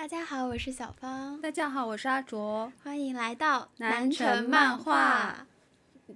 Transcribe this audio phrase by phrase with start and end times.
[0.00, 5.46] 大家好，我是小芳，大家好，我是阿卓，欢迎来到南城城漫画画。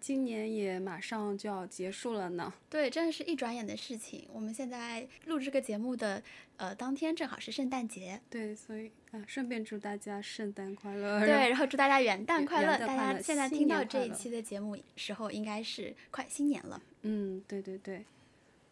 [0.00, 2.50] 今年也马上就要结束了呢。
[2.70, 4.26] 对，真的是一转眼的事情。
[4.32, 6.22] 我们现在录这个节目的
[6.56, 11.20] 呃当天正好是圣诞节，对，所以啊，顺便祝大家圣诞快乐。
[11.20, 12.78] 对，然后祝大家元旦快乐。
[12.78, 16.80] 大家现在听到这一期的节目时候，应该是快新年了。
[17.02, 18.02] 嗯，对对对，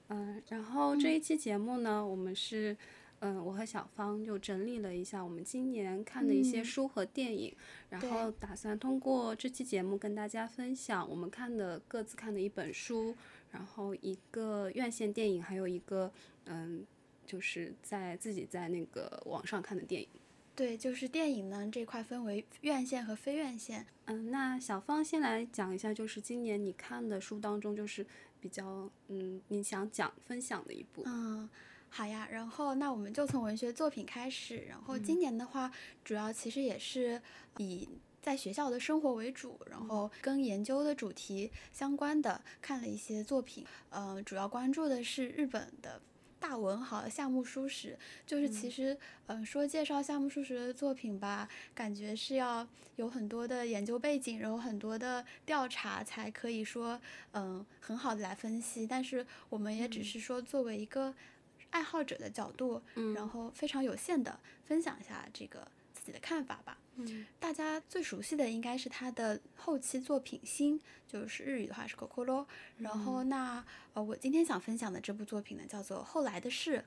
[0.09, 2.75] 嗯，然后这一期节目呢，我们是。
[3.25, 7.55] 嗯，我和小芳就整理了一下我们今年看的一些嗯书和电影，
[7.89, 13.15] 然后打算通过这期节目跟大家分享我们看的各自看的一本书，
[13.53, 16.13] 然后一个院线电影，还有一个
[16.47, 16.85] 嗯，
[17.25, 20.09] 就是在自己在那个网上看的电影。
[20.57, 23.87] 对，就是电影呢这块分为院线和非院线。
[24.07, 28.05] 嗯，那小芳先来讲一下，就是今年你看的书当中，就是
[28.41, 31.05] 比较嗯，你想讲分享的一部。
[31.07, 31.49] 嗯，
[31.95, 35.71] 好呀，然后那我们就从文学作品开始，然后今年的话，
[36.03, 37.21] 主要其实也是
[37.59, 37.87] 以
[38.23, 46.01] 在学校的生活为主，然后跟研究的主题相关的看了一些作品，呃，主要关注的是日本的。
[46.41, 57.01] 大文豪夏目漱石，就是其实，嗯、说介绍夏目漱石的作品吧，感觉是要有很多的研究背景，然后很多的调查，才可以说，
[57.35, 58.85] 嗯、很好的来分析。
[58.85, 61.15] 但是我们也只是说作为一个
[61.73, 62.81] 爱好者的角度，
[63.15, 66.79] 然后非常有限的分享一下这个自己的看法吧。
[66.97, 72.45] 嗯大家最熟悉的应该是他的后期作品《心》，就是日语的话是 Kokoro。
[72.77, 73.65] 然后那
[73.95, 76.79] 呃，我今天想分享的这部作品呢，叫做《后来的事》。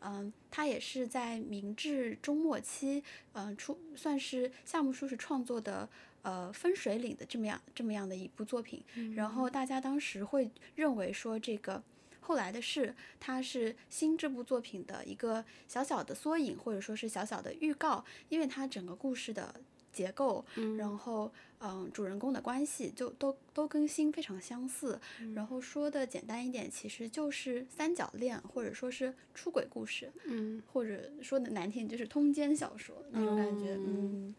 [0.00, 5.88] 嗯，它也是在明治中末期，嗯，出算是夏目漱石创作的
[6.22, 8.82] 呃分水岭的这么样这么样的一部作品。
[9.14, 11.80] 然后大家当时会认为说这个。
[12.22, 19.54] 后来的事，它是《新》这部作品的一个小小的缩影，或者说是小小的预告，因为它整个故事的
[19.92, 20.44] 结构，
[20.78, 24.98] 然后嗯，主人公的关系就都都跟《新》非常相似。
[25.34, 34.34] 然后说的简单一点，其实就是三角恋，或者说是出轨故事，嗯或者说的难听就是通奸小说那种感觉，嗯。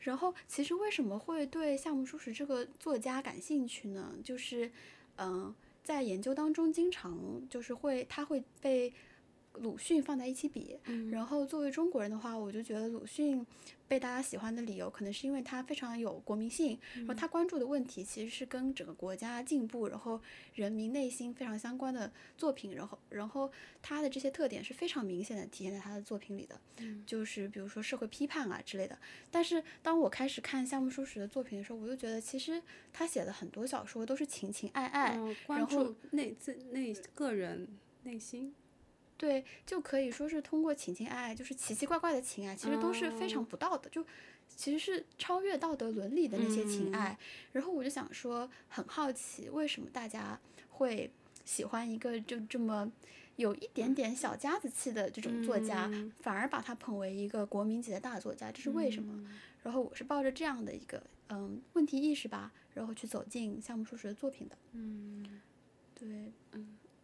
[0.00, 4.14] 然后，其实为什么会对夏目漱石这个作家感兴趣呢？
[4.24, 4.72] 就是，
[5.18, 5.54] 嗯、
[5.90, 7.18] 在研究当中，经常
[7.48, 8.92] 就是会它会被
[9.54, 10.78] 鲁迅放在一起比。
[11.10, 13.44] 然后作为中国人的话，我就觉得鲁迅
[13.88, 20.20] 被大家喜欢的理由，可能是因为他非常有国民性，然后他关注的问题其实是跟整个国家进步，然后
[20.54, 23.50] 人民内心非常相关的作品，然后然后
[23.82, 26.58] 他的这些特点是非常明显的体现在他的作品里的，
[27.04, 28.96] 就是比如说社会批判啊之类的。
[29.30, 32.62] 但是当我开始看夏目漱石的作品的时候，我就觉得其实
[32.92, 35.18] 他写的很多小说都是情情爱爱，
[35.48, 37.68] 然后注内自内个人
[38.04, 38.54] 内心。
[39.20, 44.02] 对，就可以说是通过情情爱爱，就是奇奇怪怪的情爱，其实都是非常不道德，就
[44.48, 47.18] 其实是超越道德伦理的那些情爱。
[47.52, 51.10] 然后我就想说，很好奇为什么大家会
[51.44, 52.90] 喜欢一个就这么
[53.36, 59.30] 有一点点小家子气的这种作家，反而把他捧为一个国民级的大作家，这是为什么？
[59.62, 64.56] 然后我是抱着这样的一个嗯问题意识吧，然后去走进夏目漱石的作品的。
[64.72, 65.42] 嗯，
[65.94, 66.32] 对，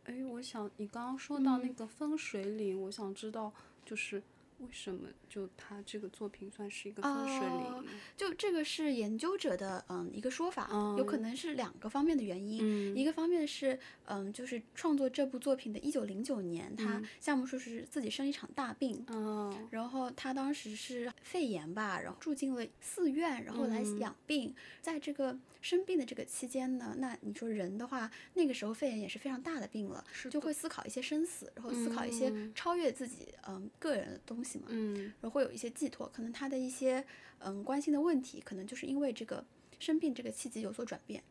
[0.06, 3.53] 哎，我想你刚刚说到那个分水岭，我想知道
[3.84, 4.22] 就是
[4.59, 7.99] 为什么就他这个作品算是一个分水哦岭呢？
[8.17, 12.97] 就这个是研究者的嗯一个说法，有可能是两个方面的原因。
[12.97, 24.55] 一个方面是嗯，就是创作这部作品的一九零九年，他夏目漱石自己生一场大病，嗯然后他当时是肺炎吧，然后住进了寺院，然后来养病。
[24.81, 34.67] 在这个生病的这个期间呢，那你说人的话，那个时候肺炎也是非常大的病了，就会思考一些生死，然后思考一些超越自己嗯个人的东西嘛。
[34.69, 37.05] 嗯然后会有一些寄托，可能他的一些
[37.41, 39.45] 嗯关心的问题，可能就是因为这个
[39.79, 41.23] 生病这个契机有所转变。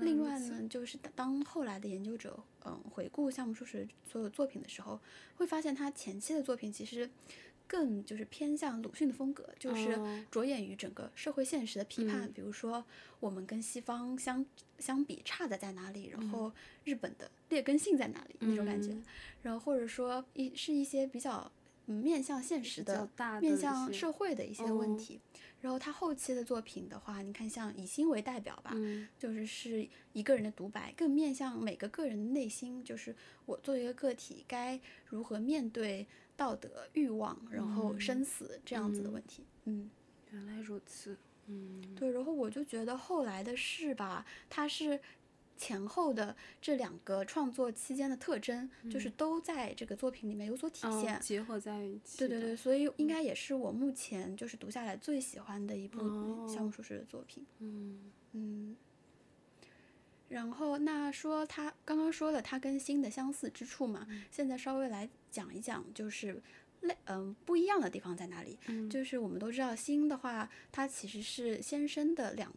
[0.00, 4.98] 另外呢，就是当当后来的研究者嗯回顾夏目漱石所有作品的时候，
[5.36, 7.10] 会发现他前期的作品其实
[7.66, 12.84] 更就是偏向鲁迅的风格，就是哦着眼于整个社会现实的批判，比如说
[13.20, 14.46] 我们跟西方相
[14.78, 16.52] 相比差的在哪里，然后
[16.84, 18.96] 日本的劣根性在哪里那种感觉，
[19.42, 21.50] 然后或者说一是一些比较。
[21.86, 25.20] 嗯，面向现实的、大的面向社会的一些问题，
[25.60, 33.14] 然后他后期的作品的话，你看像以心为代表吧，嗯就是是一个人的独白，更面向每个个人的内心，就是
[33.46, 39.44] 我作为一个个体该如何面对道德、欲望，然后生死这样子的问题。
[39.64, 39.90] 嗯，
[40.30, 41.16] 原来如此。
[41.46, 42.10] 嗯对。
[42.10, 44.98] 然后我就觉得后来的事吧，他是
[45.56, 52.18] 前后的这两个创作期间的特征，就是都在这个作品里面有所体现，结合在一起。
[52.18, 56.00] 对对对，所以应该也是我目前就是读下来最喜欢的一部
[56.48, 57.44] 夏目漱石的作品。
[57.60, 58.76] 嗯嗯。
[60.30, 66.42] 然后那说他刚刚说了他跟新的相似之处嘛，现在稍微来讲一讲，就是
[66.80, 68.58] 类嗯不一样的地方在哪里？
[68.88, 72.52] 就是我们都知道新的话，它其实是先生的两，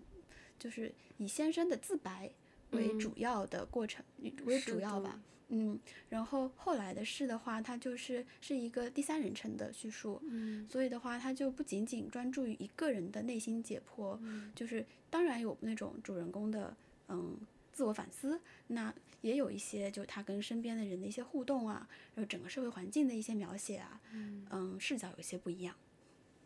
[0.57, 2.31] 就是以先生的自白
[2.71, 4.03] 为主要的过程
[4.45, 5.19] 为主要吧。
[5.49, 5.79] 嗯，
[6.09, 10.21] 然后后来的事的话，它就是是一个第三人称的叙述。
[10.25, 14.19] 嗯，所以的话，它就不仅仅专注于一个人的内心解剖，
[14.53, 16.75] 就是当然有那种主人公的
[17.09, 17.39] 嗯。
[17.73, 18.91] 自我反思，那
[19.21, 24.01] 也有一些，就他跟身边的人的一些互动啊，然后整个社会环境的一些描写啊，
[24.49, 25.75] 嗯，视角有些不一样。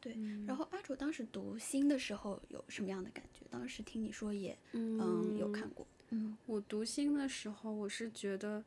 [0.01, 3.45] 对，然后阿卓当时读心的时候有什么样的感觉？
[3.49, 5.87] 当时听你说也，嗯，有看过。
[6.11, 8.63] 嗯，我读心的时候，我是觉得，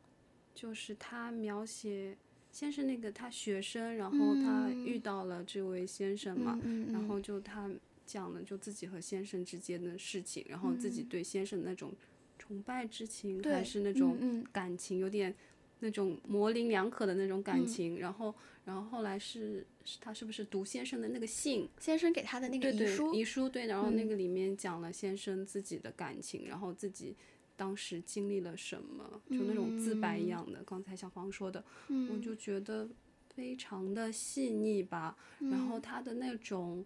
[0.54, 2.16] 就是他描写
[2.50, 6.60] 先是那个他学生，然后他遇到了这位先生嘛，
[6.92, 7.70] 然后就他
[8.04, 11.92] 讲了就自己和先生之间的事情，然后自己对先生那种。
[12.36, 15.34] 崇拜之情还是那种感情，有点
[15.78, 17.98] 那种模棱两可的那种感情。
[17.98, 18.34] 然后，
[18.66, 19.64] 然后后来是
[20.00, 21.66] 他是不是读先生的那个信？
[21.78, 23.14] 先生给他的那个遗书。
[23.14, 27.14] 遗书对，然后那个里面讲了先生自己的感情，然后自己
[27.56, 30.62] 当时经历了什么，就那种自白一样的。
[30.64, 31.64] 刚才小黄说的，
[32.10, 32.88] 我就觉得
[33.34, 35.16] 非常的细腻吧。
[35.38, 36.84] 然后他的那种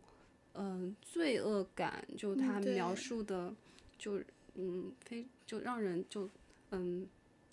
[0.55, 3.55] 嗯罪恶感，就他描述的
[3.99, 4.23] 就。
[4.61, 6.29] 嗯，非就让人就
[6.71, 7.06] 嗯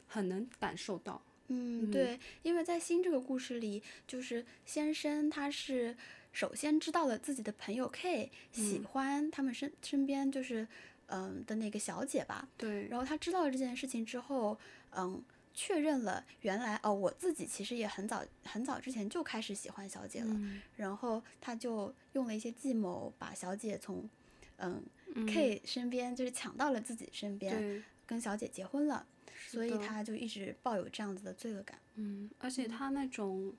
[0.08, 1.22] 很能感受到。
[1.50, 5.96] 嗯，对，因为在新这个故事里，就是先生他是
[6.32, 10.68] 首先知道了自己的朋友 K 喜欢他们身身边就是
[11.08, 12.48] 嗯的那个小姐吧。
[12.58, 12.88] 对。
[12.88, 14.58] 然后他知道了这件事情之后，
[14.92, 15.24] 嗯，
[15.54, 20.36] 确认了原来哦我自己其实也很早很早之前就开始喜欢小姐了。
[20.76, 24.10] 然后他就用了一些计谋把小姐从
[24.58, 24.84] 嗯。
[25.28, 29.06] K 身边就是抢到了自己身边，跟小姐结婚了，
[29.48, 31.80] 所以他就一直抱有这样子的罪恶感。
[31.94, 33.54] 嗯，而且他那种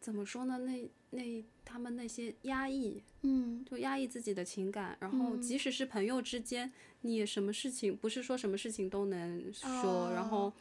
[0.00, 0.58] 怎么说呢？
[0.58, 6.72] 那那他们那些压抑，嗯，就压抑自己的情感，然后即使是朋友之间，
[7.02, 10.52] 你也什么事情不是说什么事情都能说，然后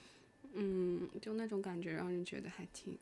[0.54, 2.98] 嗯，就那种感觉让人觉得还挺。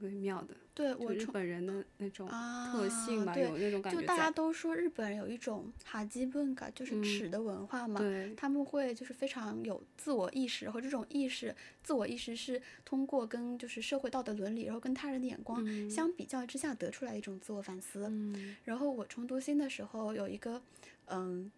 [0.00, 4.00] 微妙的，对我日本人的那种特性吧，有那种感觉。
[4.00, 8.00] 就大家都说日本人有一种哈基本感，就是耻的文化嘛。
[8.00, 18.06] 对，他们会就是非常有自我意识，和这种意识，自我意识是通过跟就是社会道德伦理，然后跟他人的眼光相比较之下得出来一种自我反思。
[18.10, 18.56] 嗯。
[18.64, 20.62] 然后我重读新的时候有一个，
[21.06, 21.50] 嗯。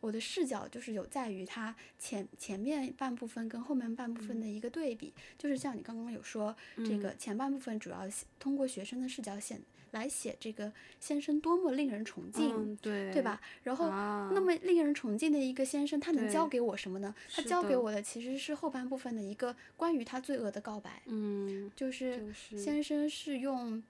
[0.00, 8.08] 我的视角就是有在于它前前面半部分跟后面半部分的一个对比，就是像你刚刚有说，这个前半部分主要
[8.38, 9.58] 通过学生的视角写
[9.90, 13.40] 来写这个先生多么令人崇敬，对对吧？
[13.64, 13.88] 然后
[14.32, 17.14] 那么令人崇敬的一个先生，他能教给我什么呢？
[17.34, 23.82] 他教给我的其实是后半部分的一个关于他罪恶的告白，嗯，就是先生是用，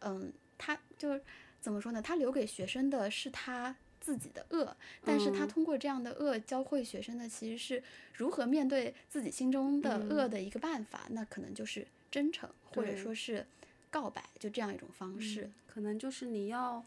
[0.00, 1.20] 嗯，他就
[1.60, 2.02] 怎么说呢？
[2.02, 3.74] 他留给学生的是他。
[4.04, 13.46] 自己的恶，但是他通过这样的恶教会学生的其实是如何面对自己心中的恶的一个办法，那可能就是真诚，或者说是
[13.90, 16.84] 告白，就这样一种方式，可能就是你要。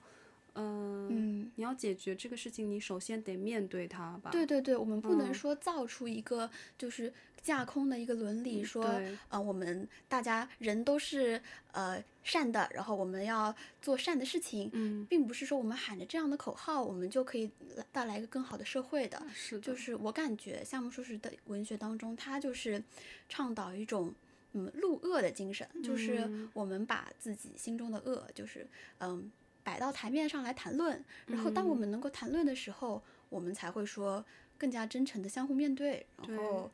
[0.60, 4.32] 嗯，你要解决这个事情，你首先得面对它吧。
[4.32, 6.50] 对对对，我们不能说造出一个
[6.80, 7.14] 就是
[7.48, 8.84] 架空的一个伦理，说
[9.30, 14.70] 呃，我们大家人都是呃善的，然后我们要做善的事情。
[14.74, 17.50] 嗯，并不是说我们喊着这样的口号，我们就可以
[17.94, 19.24] 带来一个更好的社会的。
[19.34, 22.84] 是的，就是我感觉夏目漱石的文学当中，他就是
[23.30, 24.14] 倡导一种
[24.52, 28.68] 嗯路恶的精神，就是我们把自己心中的恶，就是
[29.00, 29.32] 嗯。
[29.68, 34.24] 摆到台面上来谈论，然后当我们能够谈论的时候，我们才会说
[34.58, 36.72] 更加真诚的相互面对，然后，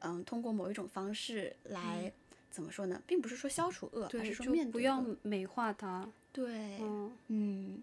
[0.00, 2.12] 嗯，通过某一种方式来
[2.50, 3.02] 怎么说呢？
[3.06, 4.72] 并不是说消除恶，而是说面对。
[4.72, 6.08] 不要美化它。
[6.32, 6.80] 对，
[7.28, 7.82] 嗯。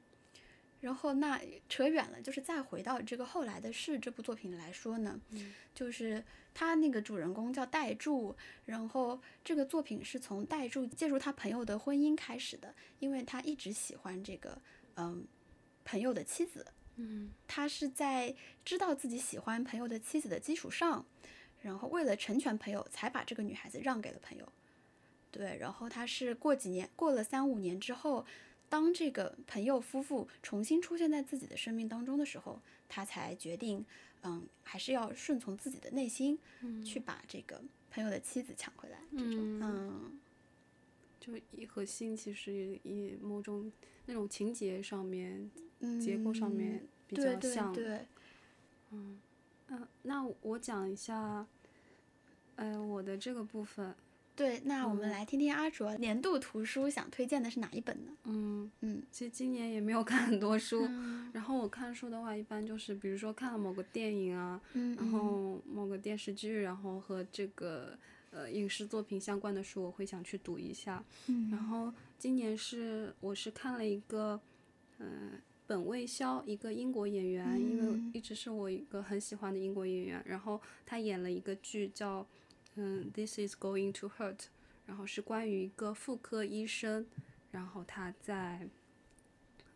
[0.81, 1.39] 然后那
[1.69, 5.17] 扯远了，就是再回到这个后来的事这部作品来说呢，
[5.73, 6.21] 就是
[6.53, 14.57] 他那个主人公叫代柱，然后这个作品是从代柱介入他朋友的婚姻开始的，因为他一直喜欢这个
[14.95, 15.25] 嗯
[15.85, 16.65] 朋友的妻子，
[16.97, 21.05] 嗯，他是在知道自己喜欢朋友的妻子的基础上，
[21.63, 24.47] 然后为了成全朋友才把这个女孩子让给了朋友，
[25.31, 28.23] 对，然后他是过几年过了三五年之后。
[28.69, 33.85] 当这个朋友夫妇重新出现在自己的生命当中的时候，他才决定，
[34.23, 36.39] 嗯，还是要顺从自己的内心，
[36.83, 38.97] 去把这个朋友的妻子抢回来。
[39.11, 40.19] 这种，嗯，
[41.19, 43.71] 就一核心其实也某种
[44.07, 45.51] 那种情节上面、
[46.01, 47.71] 结构上面比较像。
[47.71, 48.05] 对对对。
[48.89, 49.19] 嗯
[49.69, 51.45] 嗯，那我讲一下，
[52.55, 53.95] 呃，我的这个部分。
[54.35, 58.11] 对，那我们来听听阿卓年度图书想推荐的是哪一本呢？
[58.23, 60.89] 嗯嗯，其实今年也没有看很多书，
[61.33, 64.59] 然后我看书的话，一般就是比如说看了某个电影啊，
[64.97, 67.95] 然后某个电视剧，然后和这个
[68.31, 71.03] 呃影视作品相关的书，我会想去读一下。
[71.27, 74.41] 嗯，然后今年是我是看了一个，
[74.97, 75.33] 嗯，
[75.73, 82.27] 本卫肖，一个英国演员，因为一直是我一个很喜欢的英国演员，然后他演了一个剧叫。
[82.75, 84.45] 嗯，This is going to hurt，
[84.87, 87.05] 然后是关于一个妇科医生，
[87.51, 88.67] 然后他在，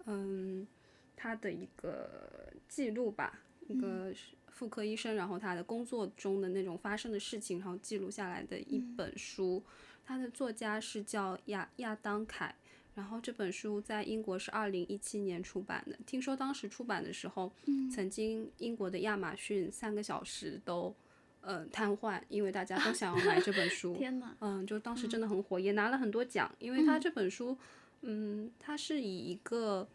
[0.06, 0.68] 嗯，
[1.16, 4.14] 他的一个记录吧，一个
[4.50, 9.64] 妇科医生，然后他的工作中的那种发生的事情，然后记录下来的一本书。
[10.04, 12.56] 他的作家是叫亚亚当凯，
[12.98, 15.98] 然后这本书在英国是二零一七年出版的。
[16.06, 17.54] 听说当时出版的时候，
[17.90, 20.94] 曾经英国的亚马逊三个小时都。
[21.40, 23.96] 呃，瘫痪，因为大家都想要买这本书。
[23.96, 26.54] 天呐，嗯，就当时真的很火，也拿了很多奖。
[26.60, 27.58] 因为他这本书，
[28.02, 29.88] 嗯，他是以一个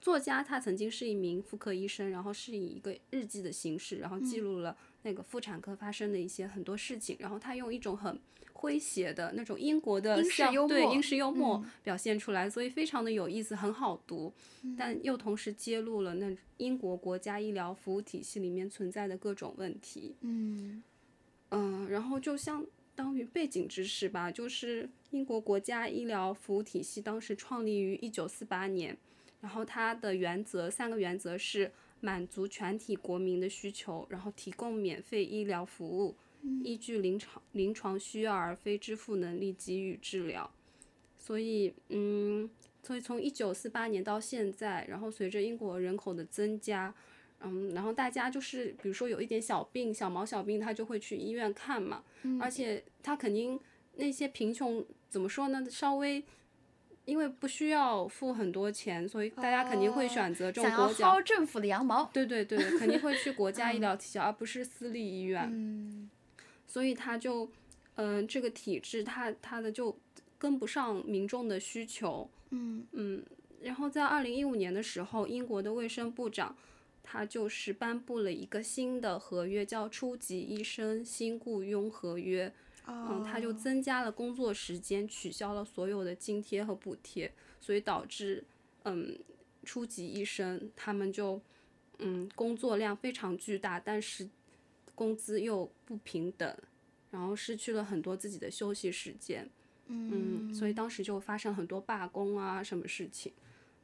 [0.00, 7.16] 作家，他曾经是一名妇科医生，然后是以一个日记的形式，然后记录了那个妇产科发生的一些很多事情。
[7.20, 8.18] 然后他用一种很
[8.52, 10.16] 诙谐的那种英国的
[10.68, 14.32] 对英式幽默表现出来，所以非常的有意思，很好读。
[14.76, 20.14] 但又同时揭露了那英国国家医疗服务体系里面存在的各种问题。
[20.20, 20.82] 嗯
[21.50, 28.96] 嗯，然后就相当于背景知识吧，就是英国国家医疗服务体系当时创立于一九四八年，
[29.40, 31.70] 然后它的原则三个原则是
[32.04, 36.14] 满足全体国民的需求，然后提供免费医疗服务，
[36.62, 40.50] 依据临床临床需要而非支付能力给予治疗。
[41.18, 42.50] 所以，嗯。
[42.86, 46.94] 所以从一九四八年到现在，然后随着英国人口的增加，
[47.40, 52.04] 嗯，然后大家就是比如说有一点小病、小毛小病，他就会去医院看嘛。
[52.24, 52.38] 嗯。
[52.38, 53.58] 而且他肯定
[53.94, 55.64] 那些贫穷怎么说呢？
[55.70, 56.22] 稍微
[57.04, 61.20] 因为不需要付很多钱，所以大家肯定会选择这种国家。
[61.20, 62.10] 政府的羊毛。
[62.12, 65.48] 对对对，肯定会去国家医疗体系，而不是私立医院。
[65.52, 66.08] 嗯。
[66.66, 67.50] 所以他就，
[67.96, 69.96] 嗯，这个体制他他的就
[70.38, 72.28] 跟不上民众的需求。
[72.50, 73.22] 嗯嗯，
[73.60, 76.56] 然后在二零一五年的时候，英国的卫生部长
[77.02, 82.52] 他就是颁布了一个新的合约，叫初级医生新雇佣合约。
[82.86, 88.44] 嗯，他就增加了工作时间，取消了所有的津贴和补贴，所以导致
[88.82, 89.18] 嗯
[89.64, 91.40] 初级医生他们就
[91.98, 94.28] 嗯工作量非常巨大，但是
[94.94, 96.56] 工资又不平等，
[97.10, 99.48] 然后失去了很多自己的休息时间。
[99.86, 103.32] 嗯，所以当时就发生很多罢工啊，什么事情，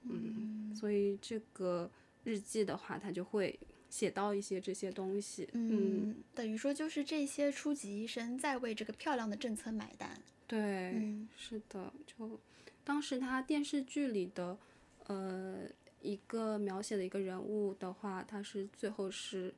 [0.02, 1.90] 嗯，所以这个
[2.24, 3.58] 日记的话，他就会
[3.90, 12.40] 写到一些这些东西，嗯，等于说就是这些初级医生在为这个漂亮的政策买单，对，是的，就
[12.84, 14.56] 当时他电视剧里的
[15.08, 15.64] 呃
[16.00, 19.52] 一个描写的一个人物的话，他是最后是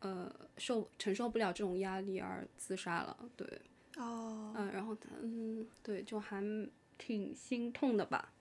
[0.00, 3.48] 呃受承受不了这种压力而自杀了，对。
[3.98, 6.42] 哦，嗯，然后他，嗯，对，就还
[6.96, 8.32] 挺心痛的吧，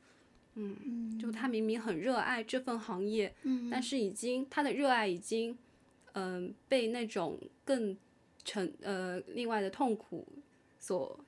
[0.56, 5.58] 嗯，就他明明很热爱这份行业，嗯，但是已经他的热爱已经，
[6.14, 7.98] 嗯，被那种更
[8.44, 10.28] 成呃另外的痛苦
[10.80, 11.20] 所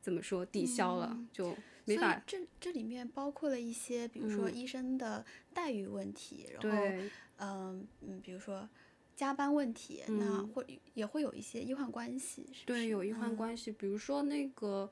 [0.00, 2.22] 怎么说抵消了，就没法。
[2.26, 6.78] 这这里面包括了一些，比如说医生的待遇问题，然后，
[7.38, 8.68] 嗯嗯，比如说。
[9.14, 13.70] 加班问题，那会也会有一些医患关系，对，有医患关系。
[13.70, 14.90] 比如说那个，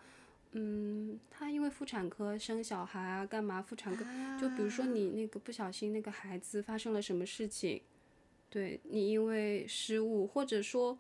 [0.52, 3.62] 嗯，他因为妇产科生小孩啊，干嘛？
[3.62, 4.04] 妇产科
[4.40, 7.80] 就比如说你那个不小心那个孩子发生了什么事情，
[8.48, 10.98] 对你因为失误，或者说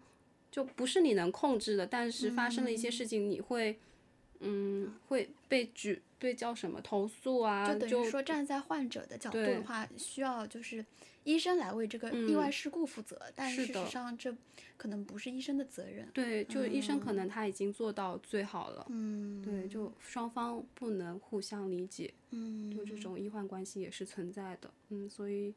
[0.50, 3.78] 就不是你能控制的，但是发生了一些事情，你会，
[4.38, 7.66] 嗯，会被举被叫什么投诉啊？
[7.66, 10.84] 就等于说站在患者的角度的话，需要就是。
[11.24, 14.34] 医生来为这个意外事故负责，但事实上这
[14.76, 16.08] 可能不是医生的责任。
[16.14, 18.86] 对，就医生可能他已经做到最好了。
[18.88, 22.12] 嗯，对，就双方不能互相理解。
[22.30, 24.72] 嗯，就这种医患关系也是存在的。
[24.88, 25.52] 嗯，所以，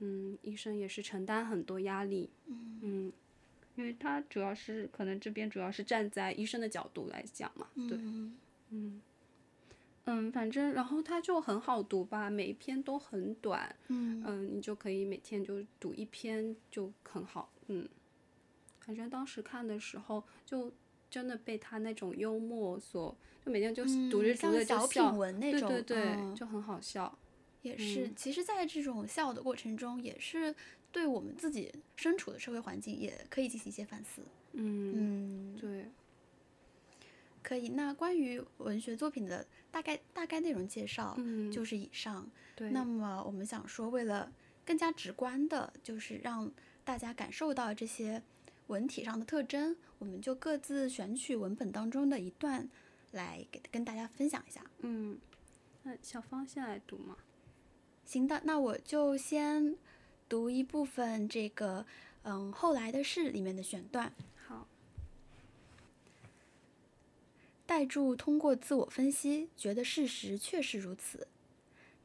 [0.00, 2.28] 嗯，医生也是承担很多压力。
[2.46, 3.12] 嗯，
[3.76, 7.68] 因为他主要是可能这边主要是站在医生的角度来讲嘛。
[7.74, 8.36] 对，嗯，
[8.70, 9.02] 嗯，
[10.06, 14.22] 嗯，反正然后它就很好读吧，每一篇都很短，嗯。
[14.26, 17.88] 嗯，你就可以每天就读一篇就很好，嗯，
[18.80, 20.72] 反正当时看的时候就
[21.10, 27.18] 真的被他那种幽默所，就每天就读着读像着就小笑，品文那种，对对对，嗯就很好笑，
[27.62, 30.54] 也是，其实，在这种笑的过程中，也是
[30.92, 34.22] 对我们自己身处的社会环境也可以进行一些反思。
[34.52, 35.90] 嗯，嗯，对，
[37.46, 37.68] 可以。
[37.68, 42.28] 那关于文学作品的大概大概内容介绍嗯，就是以上。
[42.56, 44.32] 对，那么我们想说，为了
[44.64, 46.50] 更加直观的，就是让
[46.82, 48.20] 大家感受到这些
[48.66, 52.68] 文体上的特征，我们就各自选取文本当中的一段
[53.12, 54.60] 来给跟大家分享一下。
[54.80, 55.16] 嗯，
[55.84, 57.16] 那小芳先来读嘛，
[58.04, 59.76] 行的，那我就先
[60.28, 61.86] 读一部分这个
[62.22, 64.12] 嗯后来的事里面的选段。
[67.66, 71.26] 好，代柱通过自我分析，觉得事实确实如此。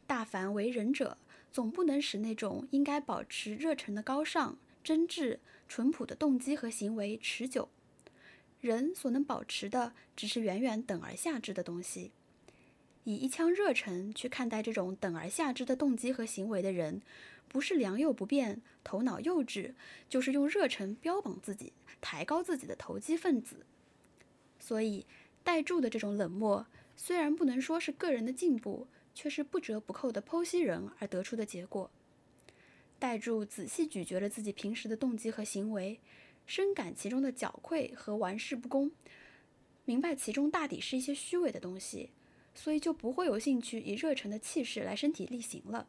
[0.08, 1.20] 大凡为人者，
[1.51, 5.38] 总不能使那种应该保持热忱的高尚、真挚、
[5.70, 7.70] 淳朴的动机和行为持久。
[8.60, 12.12] 人所能保持的，只是远远等而下之的东西。
[13.03, 17.03] 以一腔热忱去看待这种等而下之的动机和行为的人，
[17.48, 19.74] 不是良莠不辨、头脑幼稚，
[20.10, 23.65] 就是用热忱标榜自己、抬高自己的投机分子。
[24.60, 25.08] 所以，
[25.43, 31.89] 代柱的这种冷漠，虽然不能说是个人的进步，却是不折不扣的剖析人而得出的结果。
[33.00, 36.00] 代柱仔细咀嚼了自己平时的动机和行为，
[36.45, 38.91] 深感其中的狡愧和玩世不恭，
[39.86, 42.12] 明白其中大抵是一些虚伪的东西，
[42.53, 45.88] 所以就不会有兴趣以热忱的气势来身体力行了。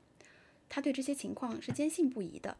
[0.71, 2.57] 他对这些情况是坚信不疑的。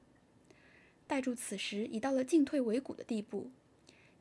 [1.07, 3.51] 代柱此时已到了进退维谷的地步，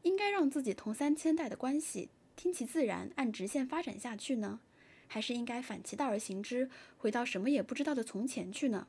[0.04, 4.60] 应该让自己同三千代的关系听其自然按直线发展下去呢，
[5.08, 8.88] 还是应该反其道而行之，回到什么也不知道的从前去呢？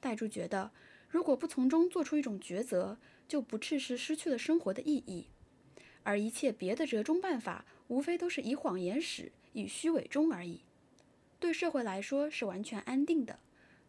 [0.00, 0.70] 代柱觉得，
[1.08, 5.26] 如果不从中做出一种抉择，就不啻是失去了生活的意义，
[6.04, 10.60] 而一切别的折中办法，无非都是以谎言始，以虚伪终而已。
[11.40, 13.38] 对社会来说是完全安定的，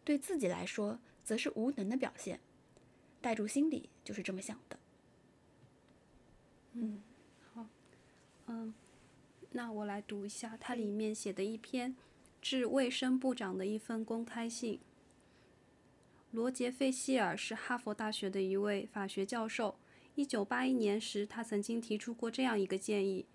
[0.04, 2.40] 对自己来说则是无能的表现。
[3.20, 4.78] 代柱心里就是这么想的。
[6.72, 7.02] 嗯，
[9.52, 11.96] 那我来读一下它里面写的一篇
[12.40, 14.78] 致卫生部长的一封公开信。
[16.30, 19.76] 罗杰·费希尔是哈佛大学的一位法学教授。
[20.14, 23.26] 一九八一年时，他曾经提出过这样一个建议：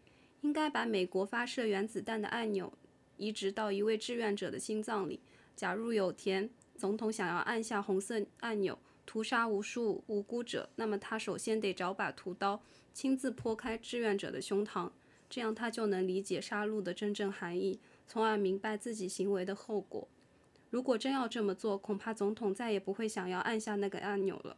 [0.41, 2.71] 应该把美国发射原子弹的按钮
[3.17, 5.19] 移植到一位志愿者的心脏里。
[5.55, 12.61] 假如有天总统想要按下红色按钮，屠杀无数无辜者，那么他首先得找把屠刀，
[12.93, 14.91] 亲自剖开志愿者的胸膛。
[15.29, 20.07] 这样他就能理解杀戮的真正含义，从而明白自己行为的后果。
[20.69, 24.57] 如果真要这么做，恐怕总统再也不会想要按下那个按钮了。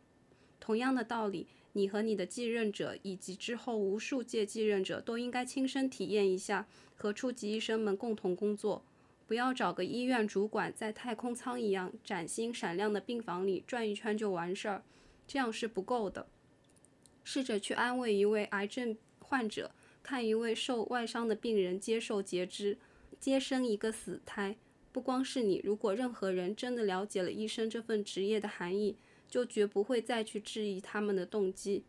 [0.59, 8.83] 同样的道理，你和你的继任者以及之后无数届继任者都应该亲身体验一下和初级医生们共同工作。
[9.27, 14.83] 不要找个医院主管在太空舱一样崭新闪亮的病房里转一圈就完事儿，
[15.27, 16.27] 这样是不够的。
[17.23, 19.71] 试着去安慰一位癌症患者。
[20.07, 22.77] 看一位受外伤的病人接受截肢，
[23.19, 24.55] 接生一个死胎，
[24.93, 28.95] 不光是你，如果任何人真的了解了医生这份职业的含义，
[29.27, 31.83] 就绝不会再去质疑他们的动机。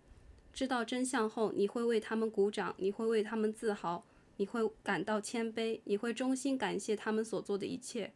[0.52, 4.04] 知道真相后，你会为他们鼓掌，你会为他们自豪，
[4.38, 8.12] 你会感到谦卑，你会衷心感谢他们所做的一切。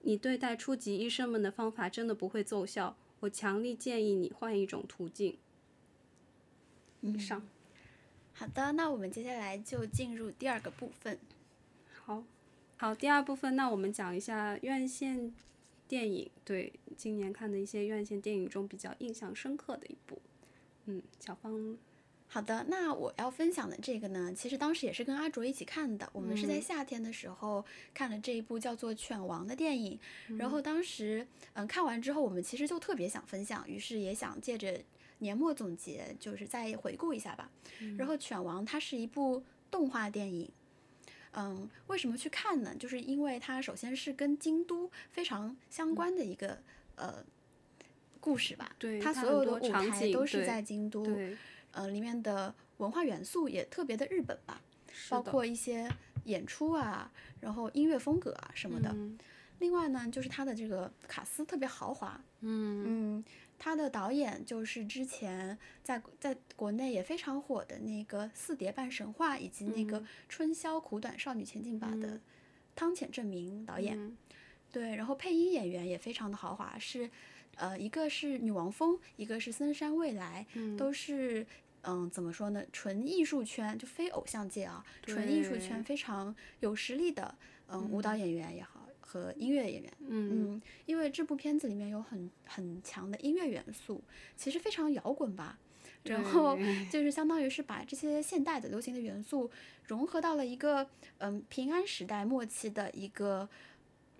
[0.00, 5.38] 你对待初级医生们的方法真的不会奏效，我强烈建议你换一种途径。
[7.02, 7.46] 以上。
[8.38, 11.18] 好的，那我们接下来就进入第二个部分。
[12.04, 12.22] 好，
[12.76, 15.34] 好，第二部分，那我们讲一下院线
[15.88, 20.22] 电影，对今年看的一些院线电影中比较印象深刻的一部。
[20.84, 21.76] 嗯，小芳。
[22.28, 26.08] 好的，那我要分享的这个呢，其实当时也是跟阿卓一起看的。
[26.12, 29.98] 我们是在夏天的时候看了这一部叫做《犬王》的电影，
[30.38, 34.80] 然后当时嗯看完之后，我们其实就特别想分享，于是也想借着。
[35.18, 37.50] 年末总结就是再回顾一下吧。
[37.96, 40.50] 然后《犬王》它是一部动画电影，
[41.32, 42.74] 嗯，为什么去看呢？
[42.76, 46.58] 就是因为它首先是跟京都非常相关的一个
[46.96, 47.24] 呃
[48.20, 48.74] 故事吧。
[48.78, 51.06] 对，它所有的舞台都是在京都，
[51.70, 54.60] 呃，里面的文化元素也特别的日本吧，
[55.08, 55.88] 包括一些
[56.24, 58.94] 演出啊，然后音乐风格啊什么的。
[59.60, 62.20] 另外呢，就是它的这个卡斯特别豪华。
[62.40, 63.24] 嗯嗯。
[63.58, 72.20] 他的导演就是之前在在国内也非常火的那个《四叠半神话》以及那个《春宵苦短，少女前进吧》的
[72.76, 73.98] 汤浅政明导演。
[73.98, 74.16] 嗯。
[74.70, 77.10] 对，然后配音演员也非常的豪华，是
[77.56, 80.76] 呃一个是女王蜂，一个是森山未来，嗯。
[80.76, 81.46] 都是
[81.82, 87.34] 嗯怎么说呢，纯艺术圈就非偶像界啊，纯艺术圈非常有实力的
[87.68, 87.90] 嗯。
[87.90, 88.77] 舞蹈演员也好
[89.08, 89.90] 和音乐演员。
[90.00, 94.04] 嗯嗯，因为这部片子里面有很很强的音乐元素，
[94.36, 95.58] 其实非常摇滚吧。
[96.04, 96.56] 然后
[96.92, 99.50] 就是相当于是把这些现代的流行的元素
[99.86, 103.48] 融合到了一个嗯平安时代末期的一个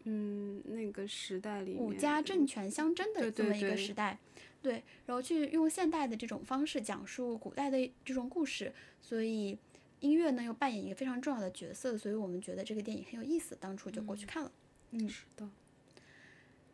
[0.04, 4.18] 嗯，那个时代里五家政权相争的这么一个对对时代，
[4.62, 8.72] 对，然后去用现代的这种方式讲述古代的这种故事，
[9.02, 9.58] 所以
[10.00, 14.50] 音乐呢又扮演一个非常重要的角色，所以我们觉得这个电影很有意思，当初就过去看了。
[14.50, 14.67] 嗯，
[15.08, 15.48] 是的，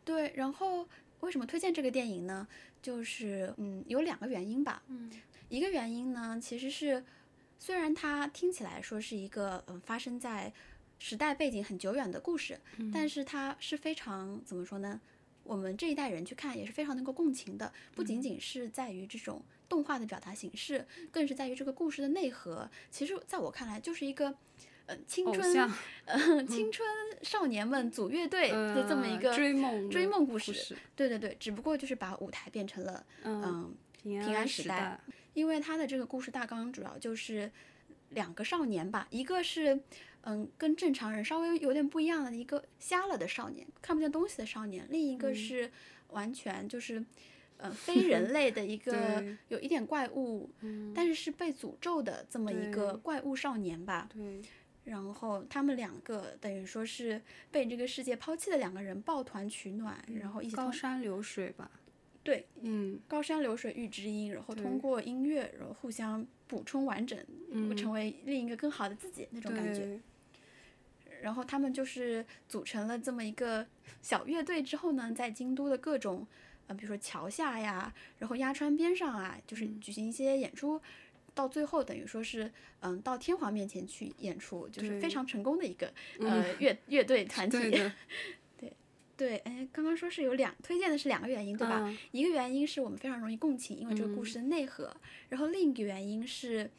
[0.05, 0.87] 对，然后
[1.19, 2.47] 为什么推荐这个电影呢？
[2.81, 4.83] 就是嗯，有两个原因吧。
[4.87, 5.11] 嗯
[5.49, 7.03] 一个原因呢，其实是
[7.59, 10.53] 虽然它听起来说是一个嗯发生在
[10.97, 15.01] 时代背景很久远的故事，嗯但是它是非常怎么说呢？
[15.43, 22.69] 我们这一代人去看也是非常能够共情的，不嗯仅仅是在于这种动画的表达形式，更是在于这个故事的内核。
[22.89, 24.35] 其实，在我看来，就是一个。
[24.87, 25.73] 呃，青春，偶像
[26.05, 26.87] 呃， 青春
[27.21, 34.99] 少年们组乐队的这么一呃个追梦追梦故事事，对对对，只不过就是把舞台变成了嗯，嗯平平安时代
[35.33, 37.51] 因为他的这个故事大纲主要就是
[38.09, 39.79] 两个少年吧，一个是
[40.21, 45.71] 嗯跟正常人稍微有点不一样的一个瞎了的少年，看不见东西的少年，另一个嗯是
[46.09, 47.03] 完全就是。
[47.57, 54.09] 呃，非人 类的一个有一点怪物，嗯，但是是被诅咒的这么一个怪物少年吧。
[54.11, 54.41] 对，
[54.85, 57.19] 然后他们两个等于说是
[57.51, 61.69] 被这个世界抛弃的两个人抱团取暖，然后一起高山流水吧，
[62.23, 67.17] 对嗯高山流水遇知音，然后通过音乐，然后互相补充完整，
[67.49, 69.99] 嗯，成为另一个更好的自己那种感觉。
[71.21, 73.65] 然后他们就是组成了这么一个
[74.03, 76.27] 小乐队之后呢，在京都的各种
[76.67, 80.79] 呃，比如说桥下呀，然后鸭川边上啊，就是嗯举行一些演出。
[81.35, 87.59] 到最后等于说是，嗯，到天皇面前去演出，就是非常成功的一个嗯呃乐乐队团 体。
[87.69, 87.93] 对的，
[89.17, 91.81] 对，哎，刚刚说是有两推荐的是两个原因，对吧？
[91.83, 94.95] 嗯一个原因是我们非常容易共情，因为这个故事的内核，
[95.29, 96.71] 然后另一个原因是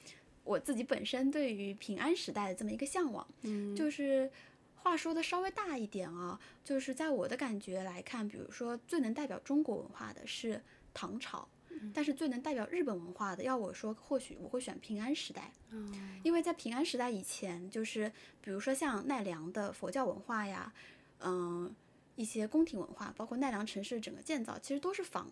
[0.42, 4.30] 我自己本身对于平安时代的这么一个向往，嗯，就是
[4.76, 10.62] 话说的稍微大一点啊，就是在我的感觉来看，比如说最能代表中国文化的是
[10.94, 11.46] 唐朝。
[11.92, 18.10] 但是最能代表日本文化的，要我说，或许我会选平安时代，嗯因为在平安时代以前，就是
[18.40, 20.72] 比如说像奈良的佛教文化呀，
[21.20, 21.74] 嗯、
[22.14, 25.28] 一些宫廷文化，包括奈良城市的整个建造，其实都是仿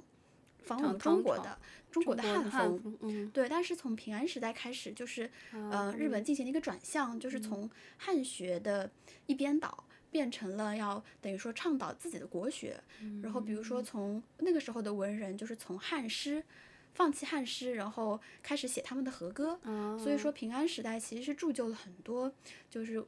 [0.62, 1.59] 仿我们中国的
[1.90, 2.78] 中国的汉风。
[2.78, 8.90] 风，嗯，对，但是从平安时代开始，就是呃，嗯日本进行了一个转向，就是从汉学的
[9.26, 12.81] 一边倒，变成了要等于说倡导自己的国学。
[13.20, 16.40] 然后比如说从那个时候的文人，就是从汉诗
[16.92, 19.59] 放弃汉诗，然后开始写他们的和歌。
[19.64, 22.33] 嗯所以说平安时代其实是铸就了很多，
[22.70, 23.00] 就是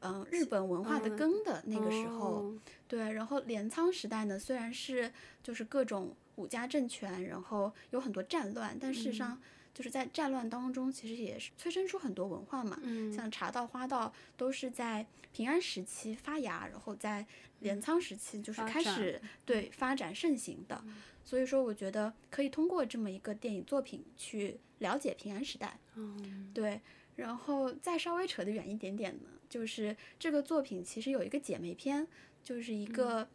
[0.00, 2.36] 嗯、呃日本文化的嗯根的那个时候。
[2.36, 9.38] 哦对，然后镰仓时代呢，虽然是就是各种武家政权，然后有很多战乱，但事实上
[9.74, 12.78] 就是在战乱当中，其实也是催生出很多文化嘛。
[12.82, 17.26] 嗯，像茶道、花道都是在平安时期发芽，然后在
[17.58, 20.82] 镰仓时期就是开始对发展盛行的。
[21.24, 25.78] 所以说，我觉得可以通过这么一个电影作品去了解平安时代。
[25.96, 26.80] 嗯对，
[27.16, 32.06] 然后再稍微扯得远一点点呢，就是这个作品其实有一个姐妹篇，
[32.42, 33.24] 就是一个嗯《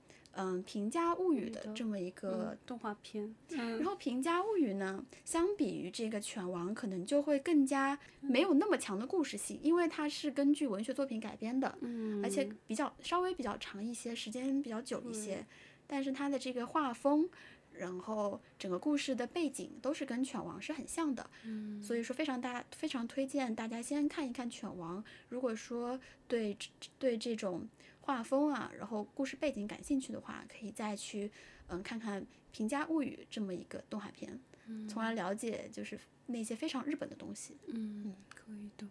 [0.65, 15.45] 平家物语》的的这么一个嗯动画片，嗯然后《平家物语》呢，相比于这个《犬王》，可能就会更加没有那么强的故事性，因为它是根据文学作品改编的，嗯，而且比较稍微比较长一些，时间比较久一些。
[15.87, 17.27] 但是它的这个画风，
[17.73, 25.01] 然后整个故事的背景都是跟《犬王》是很像的，嗯所以说非常大非常推荐大家先看一看《犬王》。
[25.29, 27.67] 如果说对这对这种
[28.09, 31.31] 画风啊，然后故事背景感兴趣的话，可以再去
[31.67, 32.19] 嗯看看
[32.51, 34.39] 《平家物语》这么一个动画片，
[34.87, 37.55] 从而了解就是那些非常日本的东西。
[37.67, 38.87] 嗯，可以的，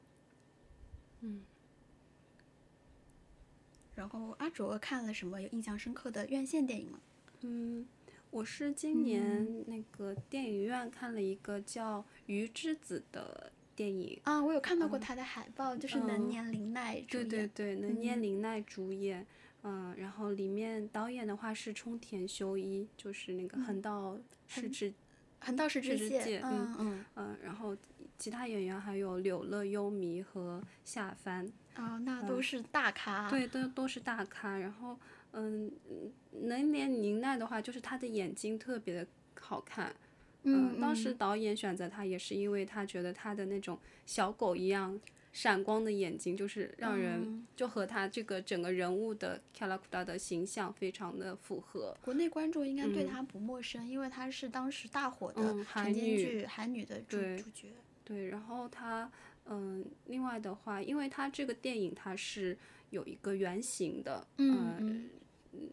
[1.22, 1.42] 嗯。
[3.96, 7.00] 然后阿卓看了什么有印象深刻的院线电影吗？
[7.40, 7.84] 嗯，
[8.30, 17.46] 我是今年那个电影院看了一个叫《鱼之子》的电影，啊，我有看到过他的海报，就是能嗯年玲奈主演对对。
[17.46, 19.24] 对，能年玲奈主演，
[19.62, 24.92] 嗯，然后里面导演的话是冲田修一，就是那个横道世之，
[25.38, 27.76] 横道世之介世之介，嗯嗯嗯，然后
[28.18, 31.48] 其他演员还有柳乐优弥和夏帆。
[31.74, 33.30] 啊，那都是大咖。
[33.30, 34.58] 对，都都是大咖。
[34.58, 34.98] 然后，
[35.30, 35.70] 嗯，
[36.32, 39.06] 能连宁奈的话，就是她的眼睛特别的
[39.40, 39.94] 好看。
[40.54, 44.98] 嗯，当时导演选择他也是因为他觉得他的那种小狗一样
[45.32, 51.96] 闪光的眼睛，就是让人就和他这个整个人物的 k u d a 的形象非常的符合。
[52.02, 57.68] 国内观众应该对他不陌生，因为他是当时大火的韩剧《韩女》的主主角。
[58.04, 59.10] 对，然后他。
[59.50, 62.54] 嗯，另外的话，因为他这个电影它是
[62.90, 65.08] 有一个原型的，嗯嗯，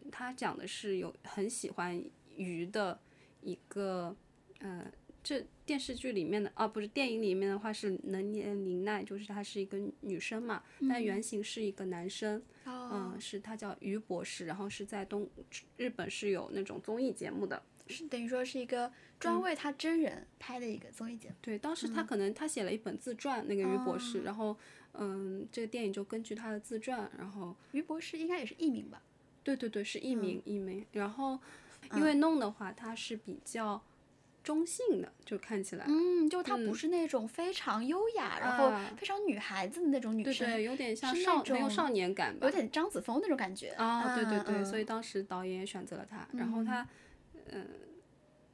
[0.09, 2.01] 它讲的是有很喜欢
[2.37, 2.97] 鱼的
[3.41, 4.15] 一个，
[4.59, 4.91] 呃，
[5.23, 15.29] 这电视剧里面的啊，不是电影里面的话是能年玲奈，就是她是一个女生嘛，但原型是一个男生，嗯，是他叫于博士，然后是在东
[15.77, 17.61] 日本是有那种综艺节目的。
[17.87, 21.35] 是等于说是一个专为他真人拍的一个综艺节目。
[21.39, 24.57] 对，当时他可能他写了一本自传，那个于博士，然后
[24.93, 29.03] 嗯，这个电影就根据他的自传，然后于博士应该也是艺名吧？
[29.43, 30.83] 对对对，是艺名艺名。
[30.93, 31.39] 然后
[31.93, 33.79] 因为弄的话，他是比较
[34.45, 43.69] 中性的，就看起来，嗯，就她不是那种非常优雅，然后非常女孩子的那种女生，对对，有点像少没有少年感吧，有点张子枫那种感觉。
[43.71, 46.87] 啊，对对对，所以当时导演也选择了她，然后她。
[47.51, 47.67] 嗯，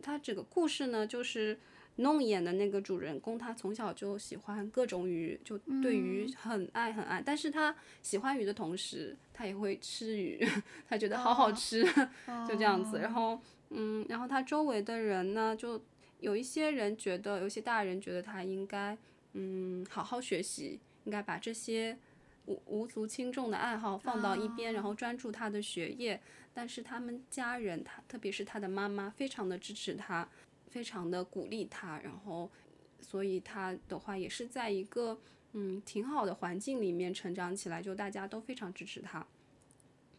[0.01, 1.59] 她这个故事呢，就是
[1.97, 7.21] 弄演的那个主人公，他从小就喜欢各种鱼，就对鱼很爱很爱。
[7.23, 10.45] 但是他喜欢鱼的同时，他也会吃鱼，
[10.89, 11.83] 他觉得好好吃，
[12.47, 12.99] 就这样子。
[12.99, 13.39] 然后，
[13.71, 15.81] 嗯，然后他周围的人呢，就
[16.19, 18.97] 有一些人觉得，有些大人觉得他应该，
[19.33, 21.97] 嗯，好好学习，应该把这些
[22.45, 26.21] 无无足轻重的爱好放到一边，然后专注他的学业。
[26.53, 30.27] 但是他们家人，他特别是他的妈妈，非常的支持他，
[30.67, 32.51] 非常的鼓励他，然后，
[32.99, 35.17] 所以他的话也是在一个
[35.53, 39.25] 嗯挺好的环境里面成长起来，就大家都非常支持他，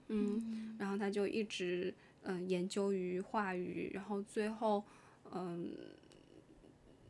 [0.08, 4.84] 嗯，然后他就一直嗯研究于话语，然后最后
[5.32, 5.72] 嗯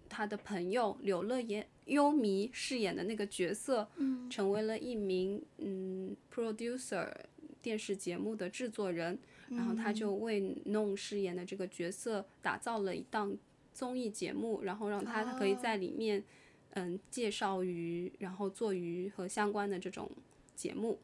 [0.08, 7.12] 他的朋友柳乐言优弥饰演的那个角色，嗯，成为了一名嗯 producer。
[7.60, 9.16] 电视节目的制作人，
[9.50, 13.38] 然后他就为弄饰演的这个角色打造了一档
[13.72, 16.24] 综艺节目，然后让他可以在里面，
[16.70, 20.10] 嗯，介绍鱼，然后做鱼和相关的这种
[20.56, 20.98] 节目。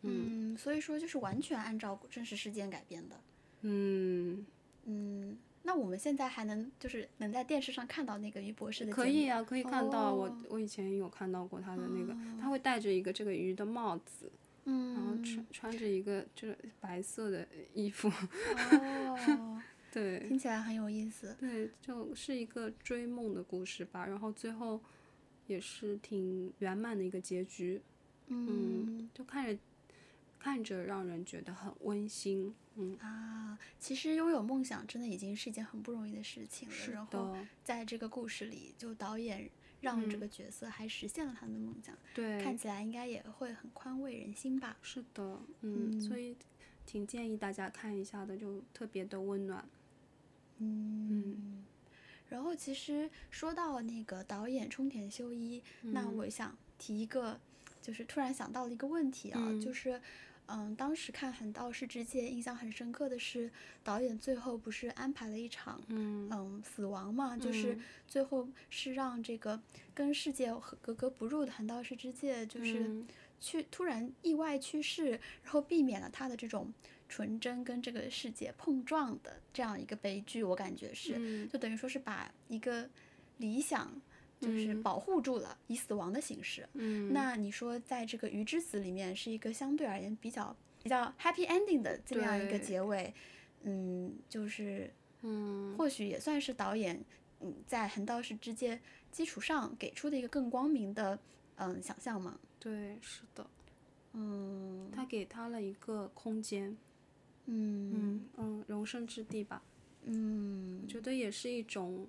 [0.00, 3.20] 嗯，所以说就是完全按照真实事件改编的。
[3.62, 4.44] 嗯
[4.86, 8.92] 嗯，那我们现在还能就是能在电视上看到那个于博士的？
[8.92, 10.14] 可以啊，可以看到。
[10.14, 14.30] 我我以前有看到过他的那个，他会戴着一个这个鱼的帽子。
[14.70, 21.34] 然后穿穿着一个就是白色的衣服，哦， 对，听起来很有意思。
[21.40, 24.04] 对，就是一个追梦的故事吧。
[24.04, 24.78] 然后最后
[25.46, 27.80] 也是挺圆满的一个结局，
[28.26, 29.58] 嗯，就看着
[30.38, 32.54] 看着让人觉得很温馨。
[32.76, 36.74] 嗯啊，其实拥有梦想真的已经是一件很不容易的事情了。
[36.92, 39.50] 然后在这个故事里，就导演。
[39.80, 44.76] 让这个角色还实现了他的梦想，对，看起来应该也会很宽慰人心吧。
[44.82, 46.34] 是的，嗯，所以
[46.84, 49.64] 挺建议大家看一下的，就特别的温暖。
[50.56, 51.64] 嗯，
[52.28, 57.38] 然后其实说到那个导演冲田修一，那我想提一个，
[57.80, 60.02] 就是突然想到了一个问题啊，就是。
[60.50, 63.50] 嗯，当时看《横道世之介》，印象很深刻的是，
[63.84, 67.36] 导演最后不是安排了一场嗯死亡嘛？
[67.36, 69.60] 就是最后是让这个
[69.94, 73.04] 跟世界格格不入的横道世之介，就是
[73.38, 75.10] 去突然意外去世，
[75.42, 76.72] 然后避免了他的这种
[77.10, 80.42] 纯真跟这个世界碰撞的这样一个悲剧。
[80.42, 82.88] 我感觉是，就等于说是把一个
[83.36, 84.00] 理想。
[84.40, 86.68] 就是保护住了，以死亡的形式。
[86.74, 93.12] 嗯，那你说，在这个《鱼之子》里面，是一个相对而言比较比较 happy ending 的这样一个结尾，
[93.62, 97.04] 嗯，就是，嗯，或许也算是导演
[97.40, 101.18] 嗯在横道世之介基础上给出的一个更光明的
[101.56, 102.38] 嗯想象嘛。
[102.60, 103.44] 对，是的，
[104.12, 106.76] 嗯，他给他了一个空间，
[107.46, 109.62] 嗯嗯嗯，容身之地吧。
[110.04, 112.06] 嗯，我觉得也是一种。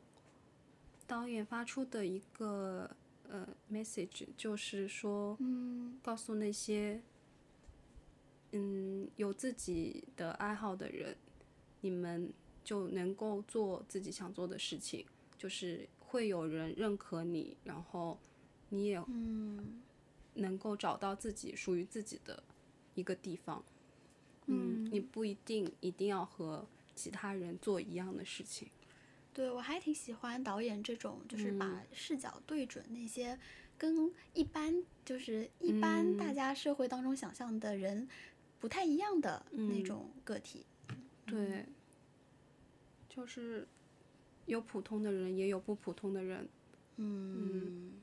[1.09, 2.87] 导演发出的一个
[3.27, 5.35] 呃 message 就是说，
[6.03, 7.01] 告诉那些
[8.51, 11.17] 嗯有自己的爱好的人，
[11.81, 12.31] 你们
[12.63, 15.03] 就能够做自己想做的事情，
[15.35, 18.19] 就是会有人认可你，然后
[18.69, 19.03] 你也
[20.35, 22.43] 能够找到自己属于自己的
[22.93, 23.63] 一个地方。
[24.45, 28.69] 嗯，你不一定一定要和其他人做一样的事情。
[29.39, 33.39] 对我还挺喜欢导演这种，就是把视角对准那些
[33.77, 38.05] 跟一般就是一般大家社会当中想象的人
[38.59, 40.65] 不太一样的那种个体。
[41.25, 41.65] 对，
[43.07, 43.65] 就是
[44.45, 46.45] 有普通的人，也有不普通的人。
[46.97, 47.93] 嗯，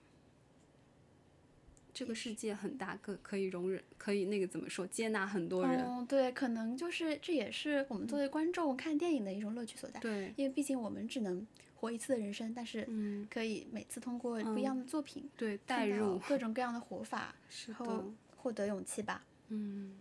[1.97, 5.83] 这个世界很大，可可以容忍，可以那个怎么说，接纳很多人。
[5.83, 9.99] 嗯，对，可能就是这也是我们作为观众看电影的一种乐趣所在。
[9.99, 12.87] 对，因为毕竟我们只能活一次的人生，但是
[13.31, 17.35] 可以每次通过不一样的作品，对，带入各种各样的活法，
[17.67, 19.25] 然后获得勇气吧。
[19.49, 19.97] 嗯，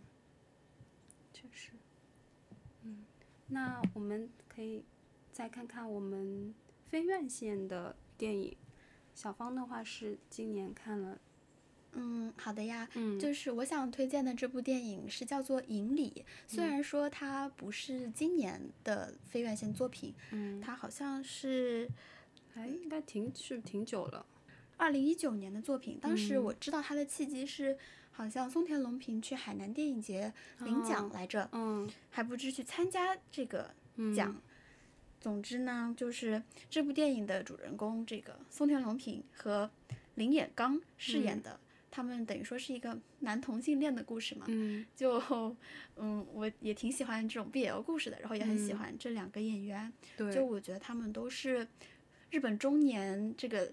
[1.31, 1.71] 确实。
[2.83, 3.05] 嗯，
[3.47, 4.83] 那我们可以
[5.31, 6.53] 再看看我们
[6.89, 8.57] 非院线的电影。
[9.13, 11.17] 小芳的话是今年看了，
[11.95, 16.11] 嗯，好的呀，嗯，就是我想推荐的这部电影是叫做《影礼》，
[16.45, 21.89] 虽然说它不是今年的非院线作品，嗯，它好像是，
[22.53, 24.25] 哎，应该挺是挺久了，
[24.77, 25.97] 二零一九年的作品。
[26.01, 27.77] 当时我知道它的契机是，
[28.11, 33.73] 好像松田龙平去海南电影节领奖来着，嗯，还不知去参加这个
[34.15, 34.35] 奖。
[35.21, 39.71] 总之呢，就是这部电影的主人公这个松田龙平和
[40.13, 41.59] 林野刚饰演的，
[41.95, 44.45] 他们等于说是一个男同性恋的故事嘛。
[44.49, 45.17] 嗯， 就
[45.95, 49.93] 嗯，我也挺喜欢这种 BL 故事的，然后也很喜欢这两个演员。
[50.17, 51.65] 对，就我觉得他们都是
[52.31, 53.71] 日本中年这个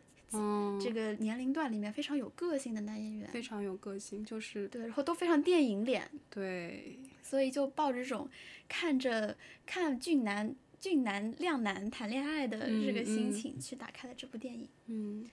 [0.81, 6.09] 这个年龄段里面非常有个性的男演员，非常有个性，就是对，然后都非常电影脸。
[6.31, 8.31] 对，所以就抱着这种
[8.69, 10.55] 看着看俊男。
[10.83, 14.69] 俊男靓男谈恋爱的这个心情去打开了这部电影。
[14.87, 15.25] 嗯，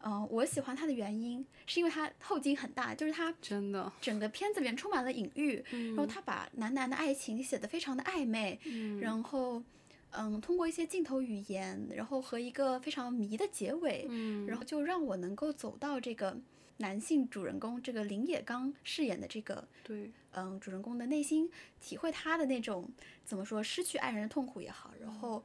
[0.00, 8.58] 呃，我喜欢它的原因是因为它后劲很大，就是它真的整个片子里面充满了隐喻，然后他把男男的爱情写得非常的暧昧，
[9.00, 9.62] 然后
[10.10, 14.08] 嗯，通过一些镜头语言，然后和一个非常迷的结尾，
[14.46, 16.36] 然后就让我能够走到这个。
[16.80, 22.88] 男性主人公这个林野刚饰演的这个，对，嗯，主人公的内心体会他的那种
[23.24, 25.42] 怎么说失去爱人的痛苦也好，然后，嗯，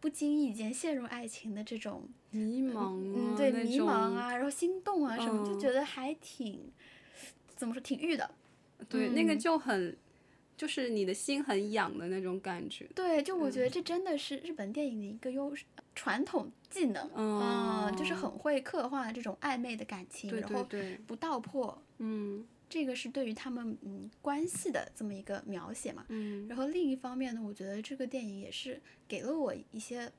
[0.00, 6.70] 不经意间陷入爱情的这种迷茫，嗯，对，迷茫啊，然后心动啊什么，就觉得还挺，
[7.56, 8.30] 怎么说，挺欲的。
[8.88, 9.96] 对，那个就很，
[10.56, 12.86] 就是你的心很痒的那种感觉。
[12.94, 15.64] 对，就我觉得这真的是日本电影的一个优势。
[15.96, 20.66] 传统技能，嗯，就是很会刻画这种暧昧的感情，然后
[21.06, 30.10] 不道破，嗯，这个是对于他们嗯关系的这么一个描写嘛，嗯，然后另一方面呢，我觉得这个电影也是给了我一些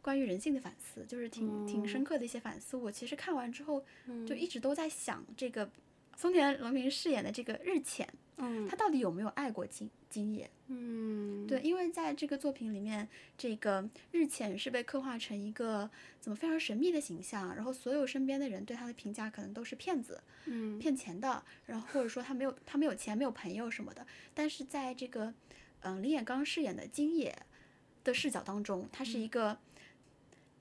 [0.00, 2.76] 关于人性的反思，就是挺挺深刻的一些反思。
[2.76, 3.84] 我其实看完之后，
[4.24, 5.68] 就一直都在想这个
[6.16, 10.50] 松田龙平饰演的这个日浅，嗯，他到底有没有爱过金金野？
[10.68, 15.90] 嗯，对，因为在这个作品里面，这个日浅是被刻画成一个
[16.20, 24.06] 怎么非常神秘的形象，然后所有身边的人对他的评价可能都是骗子，嗯，骗钱的，然后或者说他没有他没有钱没有朋友什么的。
[24.32, 25.34] 但是在这个
[25.80, 27.36] 嗯林野刚饰演的金野
[28.04, 29.58] 的视角当中，他是一个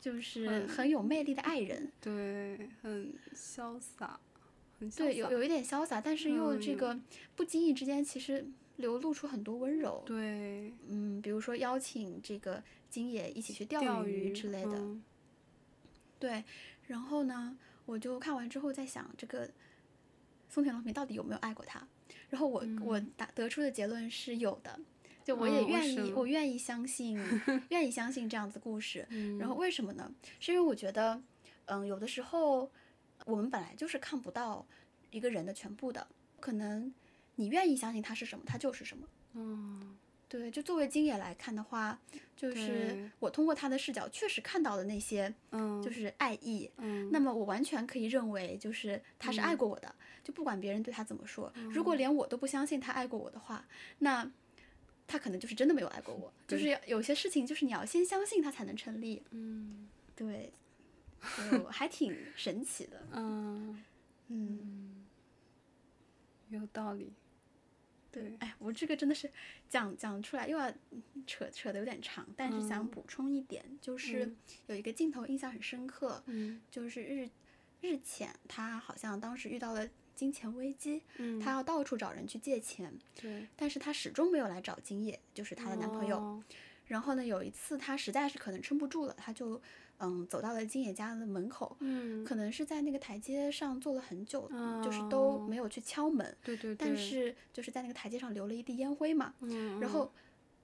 [0.01, 4.19] 就是很有魅力的爱人，对，很潇洒，
[4.79, 6.99] 很对，有有一点潇洒，但是又这个
[7.35, 8.47] 不经意之间其实。
[8.79, 14.95] 流露出很多温柔，对，嗯，比如说邀请这个金野一起去钓鱼之类的，
[16.17, 16.45] 对，
[16.87, 19.51] 然后呢，我就看完之后在想，这个
[20.47, 21.85] 松田龙平到底有没有爱过他？
[22.29, 24.79] 然后我我打得出的结论是有的，
[25.25, 27.19] 就我也愿意，我愿意相信，
[27.71, 29.05] 愿意相信这样子故事。
[29.37, 30.09] 然后为什么呢？
[30.39, 31.21] 是因为我觉得，
[31.65, 32.71] 嗯，有的时候
[33.29, 34.65] 我们本来就是看不到
[35.11, 36.07] 一个人的全部的，
[36.39, 36.93] 可能。
[37.35, 39.07] 你愿意相信他是什么，他就是什么。
[39.31, 41.97] 嗯，对，就作为金野来看的话，
[42.35, 46.69] 就是我通过他的视角确实看到了那些，嗯，就是爱意。
[46.75, 53.65] 嗯，那么我完全可以认为，就是他是爱过我的，就不管别人对他怎么说，如果连我都不相信他爱过我的话，
[53.99, 54.29] 那
[55.07, 56.33] 他可能就是真的没有爱过我。
[56.45, 59.23] 就是有些事情，就是你要先相信他才能成立。
[59.31, 60.51] 嗯，对，
[61.51, 63.07] 就还挺神奇的。
[63.11, 63.83] 嗯。
[64.31, 65.05] 嗯，
[66.49, 67.11] 有道理。
[68.11, 69.31] 对，哎，我这个真的是
[69.67, 70.71] 讲讲出来又要
[71.27, 74.35] 扯扯的有点长，但是想补充一点，就是
[74.67, 77.29] 有一个镜头印象很深刻，嗯，就是日
[77.81, 86.43] 日浅他好像当时遇到了金钱危机，嗯，他要到处找人去借钱，对，但是他始终没有来找金野，就是她的男朋友，
[86.89, 89.61] 然后呢，有一次他实在是可能撑不住了，他就。
[90.01, 94.49] 嗯，走到了金野家的门口，嗯，可能是在那个台阶上坐了很久，
[94.81, 100.09] 就是都没有去敲门，对对对，但是就是在那个台阶上留了一地烟灰嘛，嗯，然后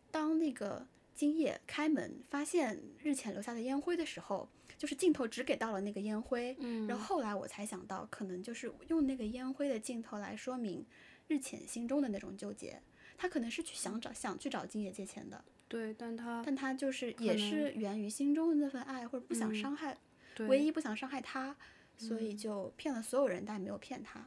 [0.09, 4.47] 当那个金野开门发现日前留下的烟灰的时候，
[4.77, 10.85] 就是镜头只给到了那个烟灰，嗯，然后后来我才想到，可能就是用那个烟灰的镜头来说明
[11.27, 12.81] 日浅心中的那种纠结。
[13.17, 19.97] 他可能是去想找想去找金野借钱的，对，但他但他就是也是源于心中的那份爱，或者不想嗯伤害，
[20.35, 21.55] 对唯一不想伤害他，
[21.97, 24.19] 所以就骗了所有人，但也没有骗他。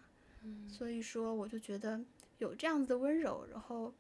[0.45, 2.01] 嗯所以说，我就觉得
[2.39, 3.93] 有这样子的温柔，然后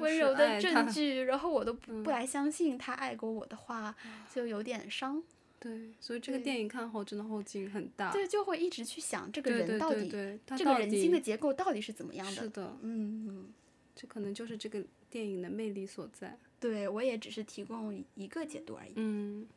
[0.00, 3.94] 温柔的证据，然后我都不嗯不来相信他爱过我的话，
[4.34, 5.22] 就有点伤。
[5.58, 8.10] 对，所以这个电影看后真的后劲很大。
[8.10, 12.42] 对，就会一直去想这个人到底，对对，他这个人心的结构到底是怎么样的。
[12.42, 13.48] 是的，嗯，嗯
[13.94, 16.38] 这可能就是这个电影的魅力所在。
[16.60, 18.92] 对我也只是提供一个解读而已。
[18.94, 19.48] 嗯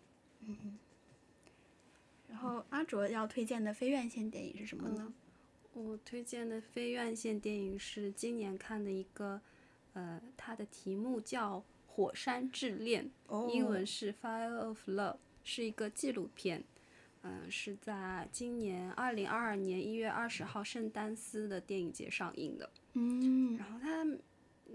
[0.46, 0.80] 嗯，
[2.30, 5.14] 然后阿卓要推荐的非院线电影是什么呢？
[5.74, 9.42] 我推荐的非院线电影是今年看的一个，
[9.94, 16.64] 呃，它的题目叫《火山之恋》，哦英文是《Fire of Love》，是一个纪录片。
[17.26, 22.70] 嗯、是在今年二零二二年一月二十号圣丹斯的电影节上映的。
[22.96, 24.06] 嗯然后它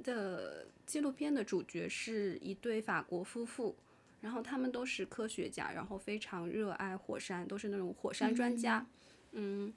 [0.03, 3.77] 的纪录片的主角是一对法国夫妇，
[4.23, 8.87] 然后他们都是科学家，然后非常热爱火山，都是那种火山专家。
[9.33, 9.71] 嗯，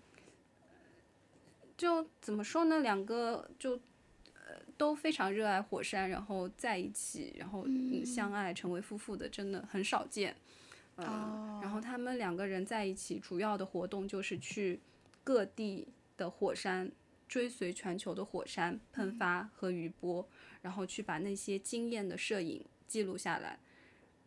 [1.76, 2.80] 就怎么说呢？
[2.80, 3.74] 两个就
[4.36, 10.34] 呃都非常热爱火山，然后在一起，然后嗯相爱成为夫妇的，真的很少见。
[10.95, 14.80] 嗯、哦然后他们两个人在一起，主要的活动就是去
[15.26, 16.89] 各地的火山
[17.32, 20.27] 追随全球的火山喷发和余波，
[20.61, 23.57] 然后去把那些惊艳的摄影记录下来，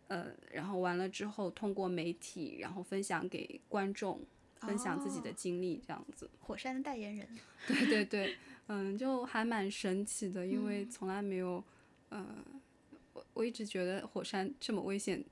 [0.08, 4.22] 呃，然后完了之后通过媒体，然后分享给观众，
[4.56, 6.30] 分享自己的哦经历，这样子。
[6.40, 7.28] 火山的代言人。
[7.68, 8.36] 对对对，
[8.68, 11.62] 嗯，就还蛮神奇的，因为从来没有，
[12.08, 12.26] 呃，
[13.12, 15.22] 我我一直觉得火山这么危险。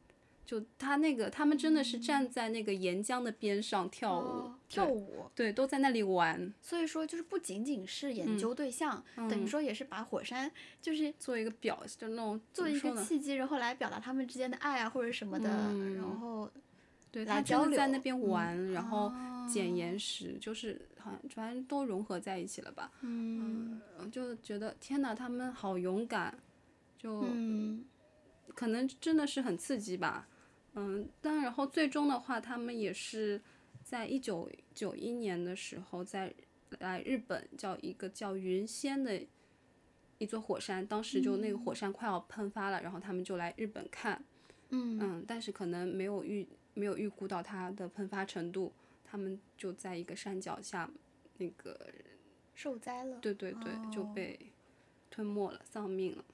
[0.44, 10.50] 就他那个，他们真的是站在那个岩浆的边上跳舞，哦跳舞，对，都在那里玩，所以说就是不仅仅是嗯研究对象，等于说也是把火山
[10.82, 12.78] 就是做一个表，就那种做一？
[12.80, 16.50] 个契机，然后来表达他们之间的爱啊或者什么的，嗯然后
[17.10, 19.12] 对他真的交流在那边嗯玩，然后
[19.48, 22.90] 捡哦岩石，就是好像反正都融合在一起了吧。
[23.02, 26.36] 嗯嗯，就觉得天哪，他们好勇敢，
[26.98, 27.84] 就嗯
[28.54, 30.28] 可能真的是很刺激吧。
[30.74, 33.40] 嗯，但然后最终的话，他们也是
[33.82, 36.34] 在一九九一年的时候，在
[36.78, 39.20] 来日本叫一个叫云仙的
[40.18, 44.24] 一座火山，当时就那个火山快要喷发了，然后他们就来日本看，
[44.70, 44.98] 嗯。
[45.00, 48.72] 嗯，但是可能没有预没有预估到它的喷发程度，
[49.04, 50.90] 他们就在一个山脚下，
[51.36, 51.78] 那个
[52.54, 54.12] 受灾了，对对对，就哦。
[54.14, 54.38] 被
[55.10, 56.24] 吞没了，丧命了。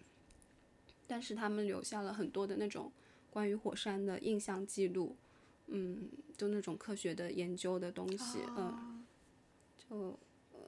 [1.09, 2.93] 但是他们留下了很多的那种
[3.31, 5.17] 关于火山的印象记录，
[5.67, 9.03] 嗯，就那种科学的研究的东西，嗯，哦
[9.79, 10.19] 就
[10.53, 10.61] 呃，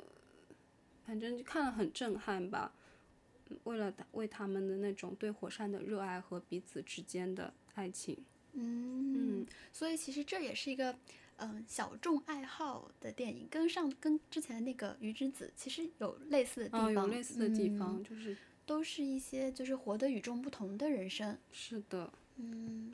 [1.04, 2.72] 反正就看了很震撼吧。
[2.74, 8.16] 嗯为了他为他们的那种对火山的热爱和彼此之间的爱情，
[8.52, 10.96] 嗯，所以其实这也是一个
[11.38, 21.36] 嗯小众爱好的电影，跟上跟之前的那个《鱼之子》其实有类似的地嗯，方，有类似的地嗯方，就是都是一些就是活得与众不同的人生。
[21.50, 22.93] 是的，嗯，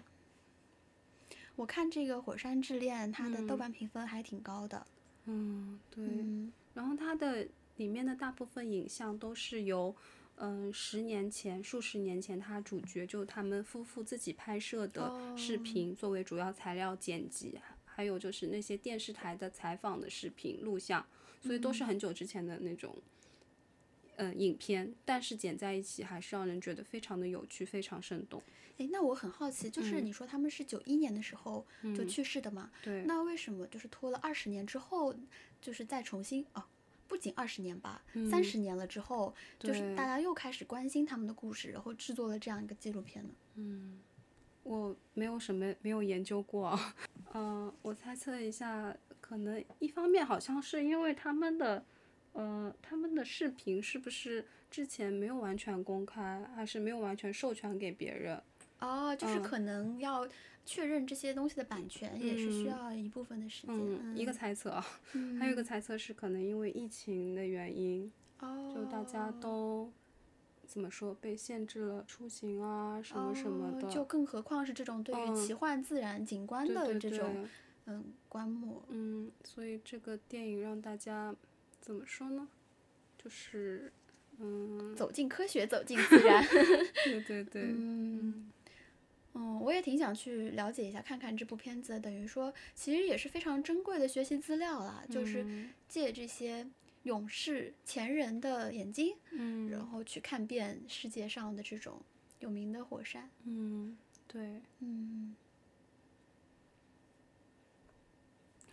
[1.54, 3.58] 我看这个《火山之恋》，它的豆嗯。
[3.58, 4.86] 瓣评分还挺高的。
[5.26, 6.04] 嗯，对。
[6.04, 6.52] 嗯。
[6.74, 9.94] 然后它的里面的大部分影像都是由，
[10.36, 21.06] 嗯、十年前、数十年前，他主角就他们夫妇自己拍摄的视哦频作为主要材料剪辑，还有就是那些电视台的采访的视频录像，
[21.40, 23.02] 所以都是很久之前的那种，嗯、
[24.34, 28.42] 影片，但是剪在一起还是让人觉得非常的有趣，非常生动。
[28.78, 32.70] 诶，那我很好奇，就是嗯你说他们是九一年的时候就去世的嘛？
[32.82, 35.14] 对，那为什么就是拖了二十年之后，
[35.60, 36.62] 就是再重新哦？
[37.08, 43.30] 不仅二十年吧，三十年了之后，就是大家又开始关心他们的故事，然后制作了这样一个纪录片呢？
[43.54, 44.00] 嗯
[44.64, 46.96] 我没有什么没有研究过啊，
[47.34, 51.86] 嗯、 我猜测一下，可能一方面好像是因为他们的，
[52.36, 58.40] 呃，他们的视频是不是之前没有完全公开，还是没有完全授权给别人？
[58.78, 60.28] 哦，就是嗯可能要
[60.66, 63.76] 确认这些东西的版权，也是需嗯要一部分的时间。
[63.78, 64.84] 嗯，一个猜测啊，
[65.40, 69.90] 还有一个猜测是可能因为疫情的原因，哦，就大家都
[70.66, 77.48] 怎么说被限制了出行啊什么什么的，哦就更何况是这种对于嗯奇幻自然景观对的这种
[77.86, 78.84] 嗯观摩。
[78.88, 81.34] 嗯，所以这个电影让大家
[81.86, 82.48] 怎么说呢？
[83.16, 83.92] 就是，
[84.38, 86.44] 嗯，走进科学，走进自然。
[87.04, 88.50] 对对对，嗯，
[89.34, 96.66] 嗯，我也挺想去了解一下，看看这部片子，等于说其实也是非常珍贵的学习资料啦，就是嗯借这些
[97.04, 102.02] 勇士前人的眼睛，嗯然后去看遍世界上的这种
[102.40, 103.30] 有名的火山。
[103.44, 104.60] 嗯，对。
[104.80, 105.36] 嗯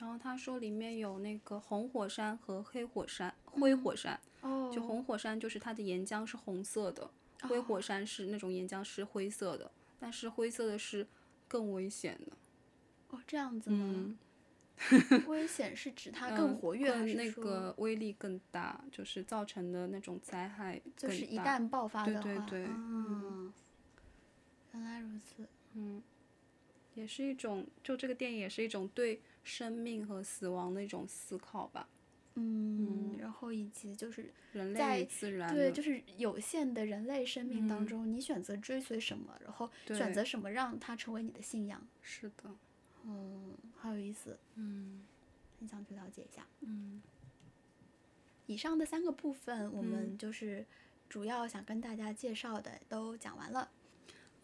[0.03, 4.19] 然后他说里面有那个红火山和黑火山、灰火山。
[4.41, 7.09] 哦，就红火山就是它的岩浆是红色的，
[7.43, 11.07] 灰火山是那种岩浆是灰色的，但是灰色的是
[11.47, 12.33] 更危险的。
[13.11, 14.13] 哦这样子吗？
[14.91, 21.07] 嗯，危险是指它更嗯活跃，还更那个威力更大，就是造成的那种灾害更大。
[21.07, 23.53] 就是一旦爆发对的话，对对对嗯，
[24.73, 25.47] 原来如此。
[25.75, 26.03] 嗯
[26.95, 31.87] 也是一种，就这个电影也是一种对生命和死亡的一种思考吧，
[32.35, 37.87] 嗯，然后以及就是人在类与自然对，就是有限的人类生命当嗯。
[37.87, 42.49] 中，你选择追随什么，然后选择什么让它成为你的信仰，是的，
[43.05, 45.03] 嗯，好有意思，嗯
[45.59, 46.45] 很想去了解一下。
[46.61, 47.01] 嗯。
[48.45, 49.85] 以上的三个部分，我嗯。
[49.85, 50.65] 们就是
[51.07, 53.69] 主要想跟大家介绍的都讲完了。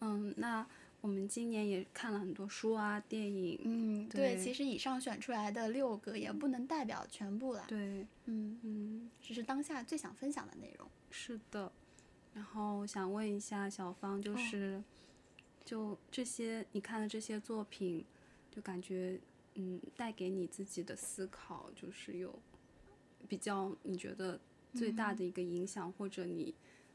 [0.00, 0.66] 嗯，那
[1.00, 9.10] 我们今年也看了很多书啊、电影，嗯，对，对其实以上选出来的六个也不能代表全部啦，对，嗯，嗯。
[9.22, 10.86] 只是当下最想分享的内容。
[11.10, 11.72] 是的，
[12.34, 14.82] 然后想问一下小芳，就是、
[15.64, 18.04] 就这些你看的这些作品，
[18.50, 19.18] 就感觉
[19.54, 22.38] 嗯带给你自己的思考，就是有
[23.26, 24.38] 比较你觉得
[24.74, 26.54] 最大的一个影响，或者你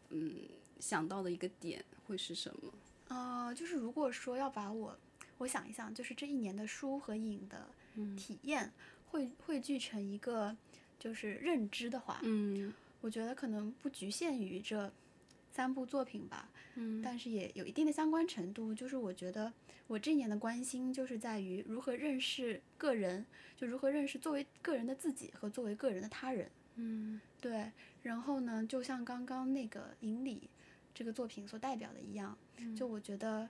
[0.10, 0.36] 嗯
[0.80, 2.72] 想到的一个点会是什么？
[3.16, 4.98] 呃，就是如果说要把我，
[5.38, 7.68] 我想一想，就是这一年的书和影的
[8.18, 8.74] 体验
[9.10, 10.56] 汇汇聚成一个
[11.00, 14.92] 就是认知的话，嗯我觉得可能不局限于这
[15.52, 18.74] 三部作品吧，嗯但是也有一定的相关程度。
[18.74, 19.54] 就是我觉得
[19.88, 26.50] 我这一年的关心就是在于如何认识个人，就如何认识作为个人的自己和作为个人的他人。
[26.78, 27.72] 嗯对，
[28.04, 30.50] 然后呢，就像刚刚那个《引礼》
[30.96, 32.36] 这个作品所代表的一样，
[32.76, 33.48] 就我觉得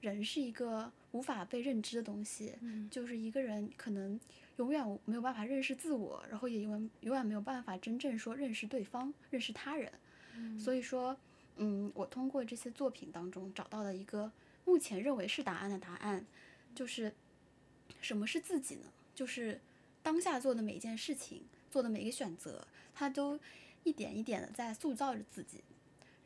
[0.00, 2.58] 人是一个无法被认知的东西，
[2.90, 4.18] 就是一个人可能
[4.56, 9.92] 永远没有办法认识自我，然后也永远永远没有办法真正说认识对方、认识他人。
[10.58, 11.16] 所以说，
[11.56, 14.30] 嗯，我通过这些作品当中找到了一个
[14.64, 16.26] 目前认为是答案的答案，
[16.74, 17.14] 就是
[18.00, 18.92] 什么是自己呢？
[19.14, 19.60] 就是
[20.02, 23.38] 当下做的每一件事情，做的每一个选择，它都
[23.84, 25.62] 一点一点的在塑造着自己。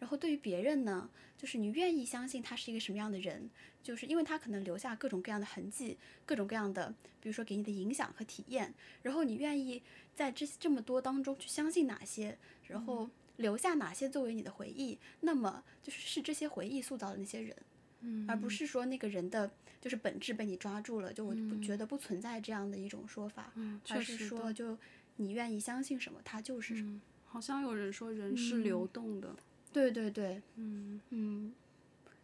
[0.02, 3.48] 然后对于别人呢，就是你愿意相信他是一个什么样的人，
[3.84, 5.96] 就是因为他可能留下各种各样的痕迹，
[6.26, 8.74] 各种各样的，比如说给你的影响和体验。
[9.02, 9.80] 然后你愿意
[10.12, 12.36] 在这这么多当中去相信哪些，
[12.66, 17.56] 然后留下哪些作为你的回忆，那么就是是这些回忆塑造的那些人。
[18.00, 19.48] 嗯而不是说那个人的
[19.80, 24.76] 就是本质被你抓住了，就我不觉得不存在这样的一种说法，嗯，而是说就
[25.18, 26.90] 你愿意相信什么，他就是什么。
[26.90, 29.36] 嗯，好像有人说人是流动的，
[29.72, 31.52] 对对对，嗯，嗯，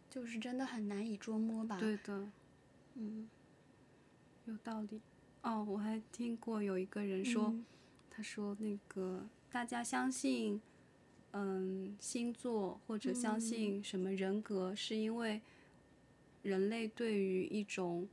[0.09, 1.77] 就是真的很难以捉摸吧。
[1.79, 2.27] 对的。
[2.95, 3.27] 嗯，
[4.45, 5.01] 有道理。
[5.41, 7.65] 哦，我还听过有一个人说，嗯。
[8.11, 10.61] 他说那个大家相信，
[11.31, 15.41] 嗯，星座或者相信什么人格，是因为
[16.43, 18.09] 人类对于一种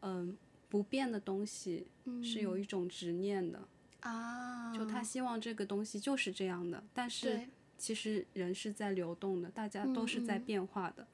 [0.00, 0.36] 嗯
[0.68, 1.86] 不变的东西
[2.22, 3.66] 是有一种执念的，
[4.00, 7.48] 啊，就他希望这个东西就是这样的，但是对
[7.78, 11.06] 其实人是在流动的，大家都是在变化的，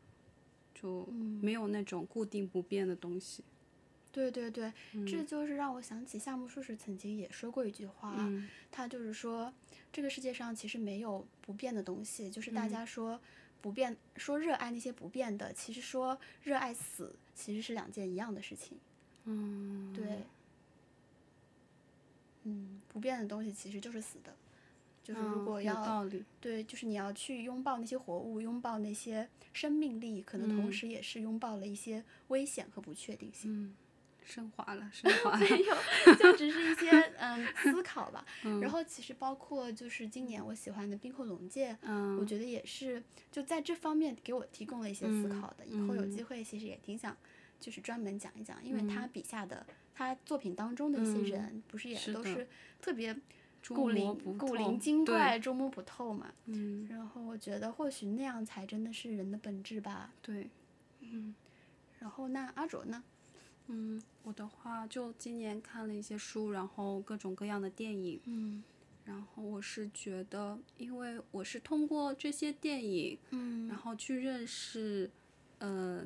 [0.75, 1.41] 就嗯。
[1.43, 3.43] 没有那种固定不变的东西。
[4.11, 5.07] 对对对，嗯。
[5.07, 8.49] 这就是让我想起夏目漱石曾经也说过一句话，嗯。
[8.71, 9.53] 他就是说
[9.93, 12.55] 这个世界上其实没有不变的东西，就是嗯。
[12.55, 13.21] 大家说
[13.61, 18.79] 不变，说热爱那些不变的，其实说热爱死其实是两件一样的事情。
[19.25, 20.05] 嗯，对，
[22.43, 24.35] 嗯，不变的东西其实就是死的，
[25.03, 33.51] 就是如果要、道理，对，就是你要去拥抱那些活物，拥抱那些生命力，可能同嗯时也是拥抱了一些危险和不确定性。
[33.53, 33.77] 嗯，
[34.25, 36.89] 升华了，升华了， 没有，就只是一些
[37.19, 38.25] 嗯思考吧。
[38.45, 45.67] 嗯然后其实包括就是今年我喜欢的《冰火龙介》，嗯，我觉得也是就在这方面给我提供了一些思嗯考的。
[45.67, 47.17] 以后有嗯机会其实也挺想
[47.59, 52.47] 就是专门讲一讲，因为他嗯笔下的他作品当中的一些嗯人，不是也都是
[52.81, 53.23] 特别捉
[53.69, 56.33] 古灵摸不透古灵精怪、捉摸不透嘛。
[56.47, 60.13] 嗯，然后我觉得或许那样才真的是人的本质吧。
[60.21, 60.49] 对，
[61.01, 61.35] 嗯
[61.99, 63.03] 然后那阿卓呢？
[63.69, 68.63] 嗯，我的话就今年看了一些书，然后各种各样的电影，嗯
[69.05, 75.11] 然后我是觉得，因为我是通过这些电影，嗯然后去认识，
[75.59, 76.05] 呃，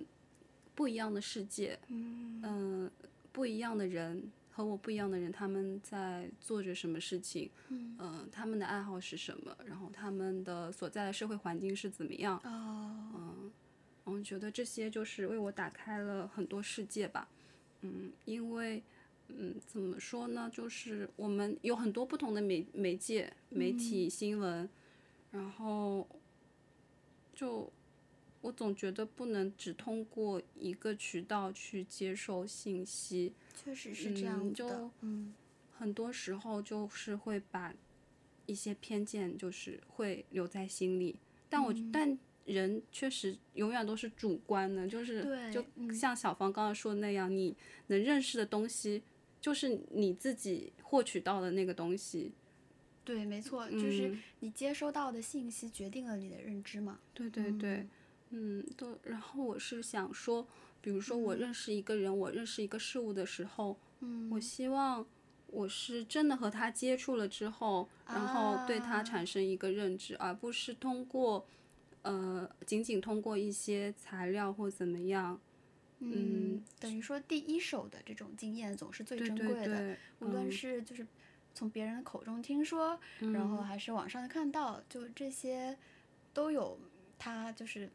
[0.75, 2.91] 不一样的世界，嗯、
[3.33, 13.35] 不一样的人和我不一样的人，他们在做着什么事情，嗯、他们的爱好是什么，然后他们的所在的社会环境是怎么样，哦，
[14.05, 17.29] 我觉得这些就是为我打开了很多世界吧。
[17.83, 18.83] 嗯，因为，
[19.29, 20.49] 嗯，怎么说呢？
[20.51, 24.67] 就是我们有很多不同的媒媒介、媒体、新闻，
[25.33, 26.09] 然后
[27.35, 27.71] 就
[28.47, 35.35] 我总觉得不能只通过一个渠道去接受信息，确实是这样的嗯就，嗯。
[35.79, 37.75] 很多时候就是会把
[38.47, 41.19] 一些偏见就是会留在心里，
[41.49, 41.91] 但我、嗯。
[41.93, 45.93] 但人确实永远都是主观的，就是对就嗯。
[45.93, 47.57] 像小芳刚刚说的那样，你
[47.89, 49.03] 能认识的东西
[49.41, 52.31] 就是你自己获取到的那个东西。
[53.05, 54.23] 对，没错，就是嗯。
[54.41, 57.01] 你接收到的信息决定了你的认知嘛。
[57.13, 57.87] 对对对，
[58.31, 58.89] 嗯，对。
[59.05, 60.47] 然后我是想说，
[60.81, 64.29] 比如说我认识一个人，我认识一个事物的时候，嗯。
[64.31, 65.07] 我希望
[65.47, 69.03] 我是真的和他接触了之后，然后对他啊。
[69.03, 71.47] 产生一个认知，而不是通过
[72.03, 75.41] 呃仅仅通过一些材料或怎么样。
[76.01, 80.53] 嗯，等于说第一手的这种经验总是最珍贵的，对，无论嗯。
[80.53, 81.07] 是就是
[81.55, 83.01] 从别人的口中听说，
[83.33, 85.79] 然后还是网上看到，就这些
[86.35, 86.79] 都有
[87.19, 87.89] 它就是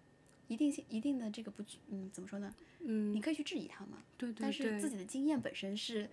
[0.52, 2.54] 一定性一定的这个不嗯怎么说呢？
[2.82, 6.10] 嗯，你可以去质疑它嘛，对对但是自己的经验本身是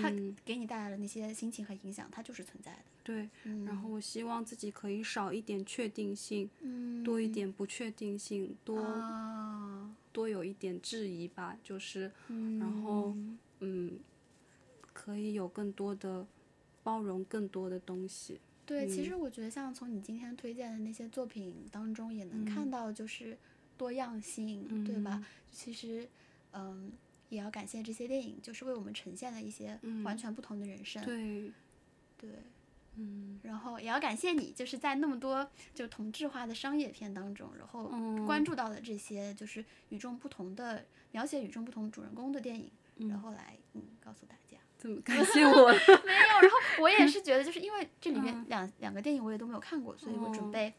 [0.00, 2.78] 它嗯给你带来的那些心情和影响，它就是存在的。
[3.04, 3.28] 对。
[3.44, 13.14] 嗯然后我希望自己可以少一点确定性，嗯多一点不确定性，多、啊，多有一点质疑吧，就是嗯，然后
[13.60, 13.98] 嗯，
[14.94, 16.26] 可以有更多的
[16.82, 18.40] 包容，更多的东西。
[18.64, 23.36] 对，其嗯实我觉得像从你今天推荐的那些作品当中，也能嗯看到就是
[23.82, 25.20] 多样性，对吧？
[25.50, 26.08] 其实，
[26.52, 26.92] 嗯，
[27.30, 31.02] 也要感谢这些电影，就是为我们呈现了一些完全不同的人生。
[31.08, 31.52] 嗯
[32.16, 32.38] 对，对
[32.94, 42.70] 嗯然后也要感谢你，就是在那么多就同质化的商业片当中，然后嗯关注到了这些就是与众不同的描写与众不同主人公的电影，
[43.08, 44.58] 然后来嗯告诉大家。
[44.78, 45.50] 怎么感谢我？
[46.06, 50.72] 没有，然后我也是觉得，就是因为这里嗯面两、两个电影我也都没有看过，所以我准哦备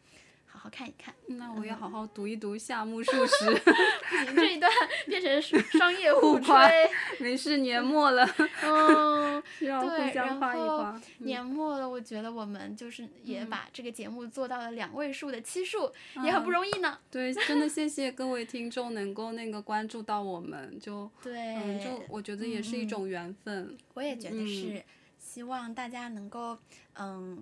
[0.53, 1.13] 好好看一看。
[1.25, 3.61] 那我要好好读一读夏目漱石。
[4.35, 4.71] 这一段
[5.07, 5.41] 变成
[5.79, 6.55] 商业互吹。
[7.19, 8.23] 没事，年末了，
[8.61, 10.91] 嗯，要互对，相然后夸一夸。
[10.91, 16.99] 嗯年末了，我觉得我们就是也把这个节目做到了两位数的期数，嗯也很不容易呢。
[17.09, 23.75] 对，真的谢谢各位听众能够那个关注到我们，就对，嗯，就我觉得也是一种缘分。
[23.95, 24.83] 我也觉得嗯是，
[25.17, 26.57] 希望大家能够，
[26.95, 27.41] 嗯，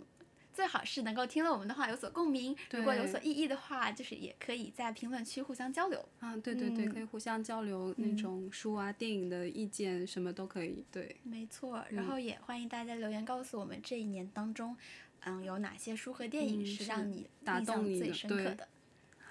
[0.54, 6.04] 最好是能够听了我们的话有所共鸣，如果有所异议的话，就是也可以在评论区互相交流。
[6.20, 10.86] 啊，对对对，嗯可以互相交流那种书啊、电影的意见，什么都可以。
[10.92, 14.76] 对，没错，然嗯后也欢迎大家留言告诉我们这一年当中，
[15.22, 18.68] 嗯，有哪些书和电影嗯是是让你打印象最动你最深刻的。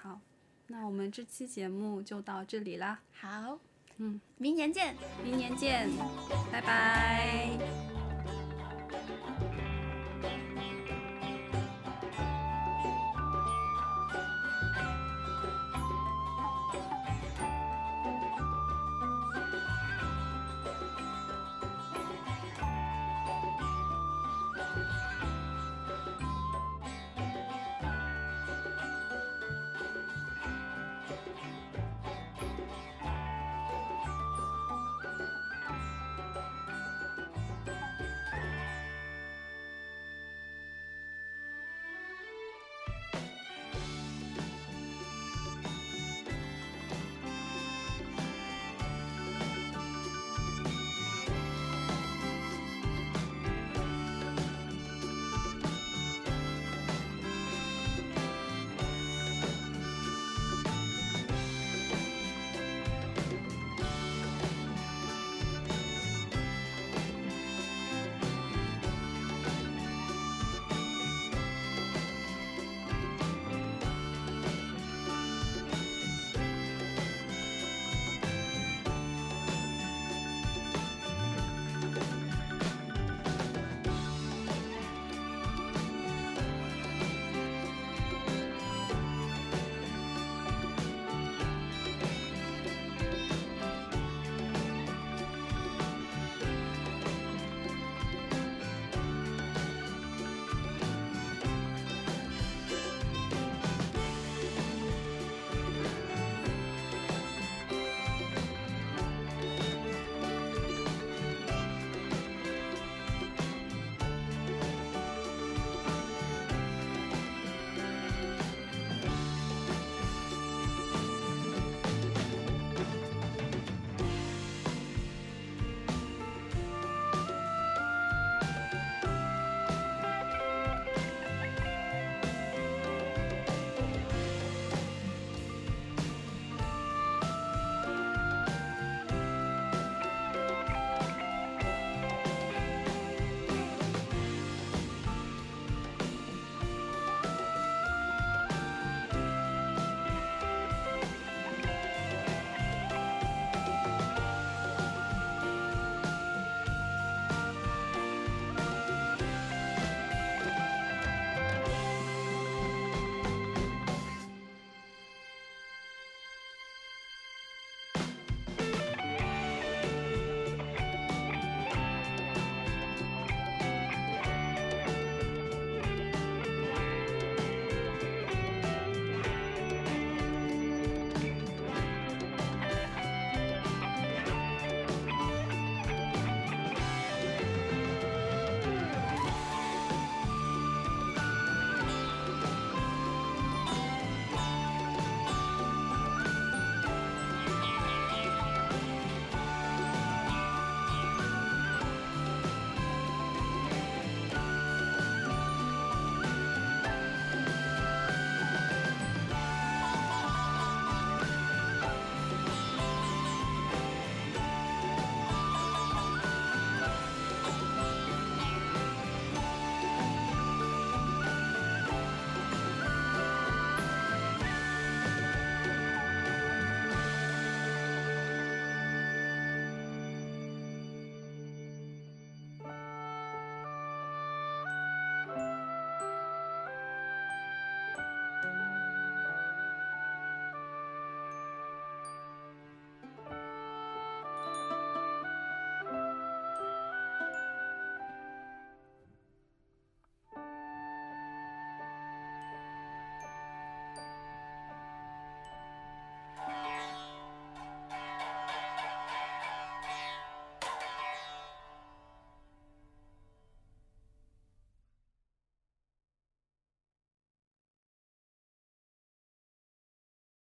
[0.01, 0.19] 好，
[0.67, 3.59] 那我们这期节目就到这里啦，好，
[3.97, 4.95] 嗯，明年见。
[5.23, 5.89] 明年见，
[6.51, 7.90] 拜拜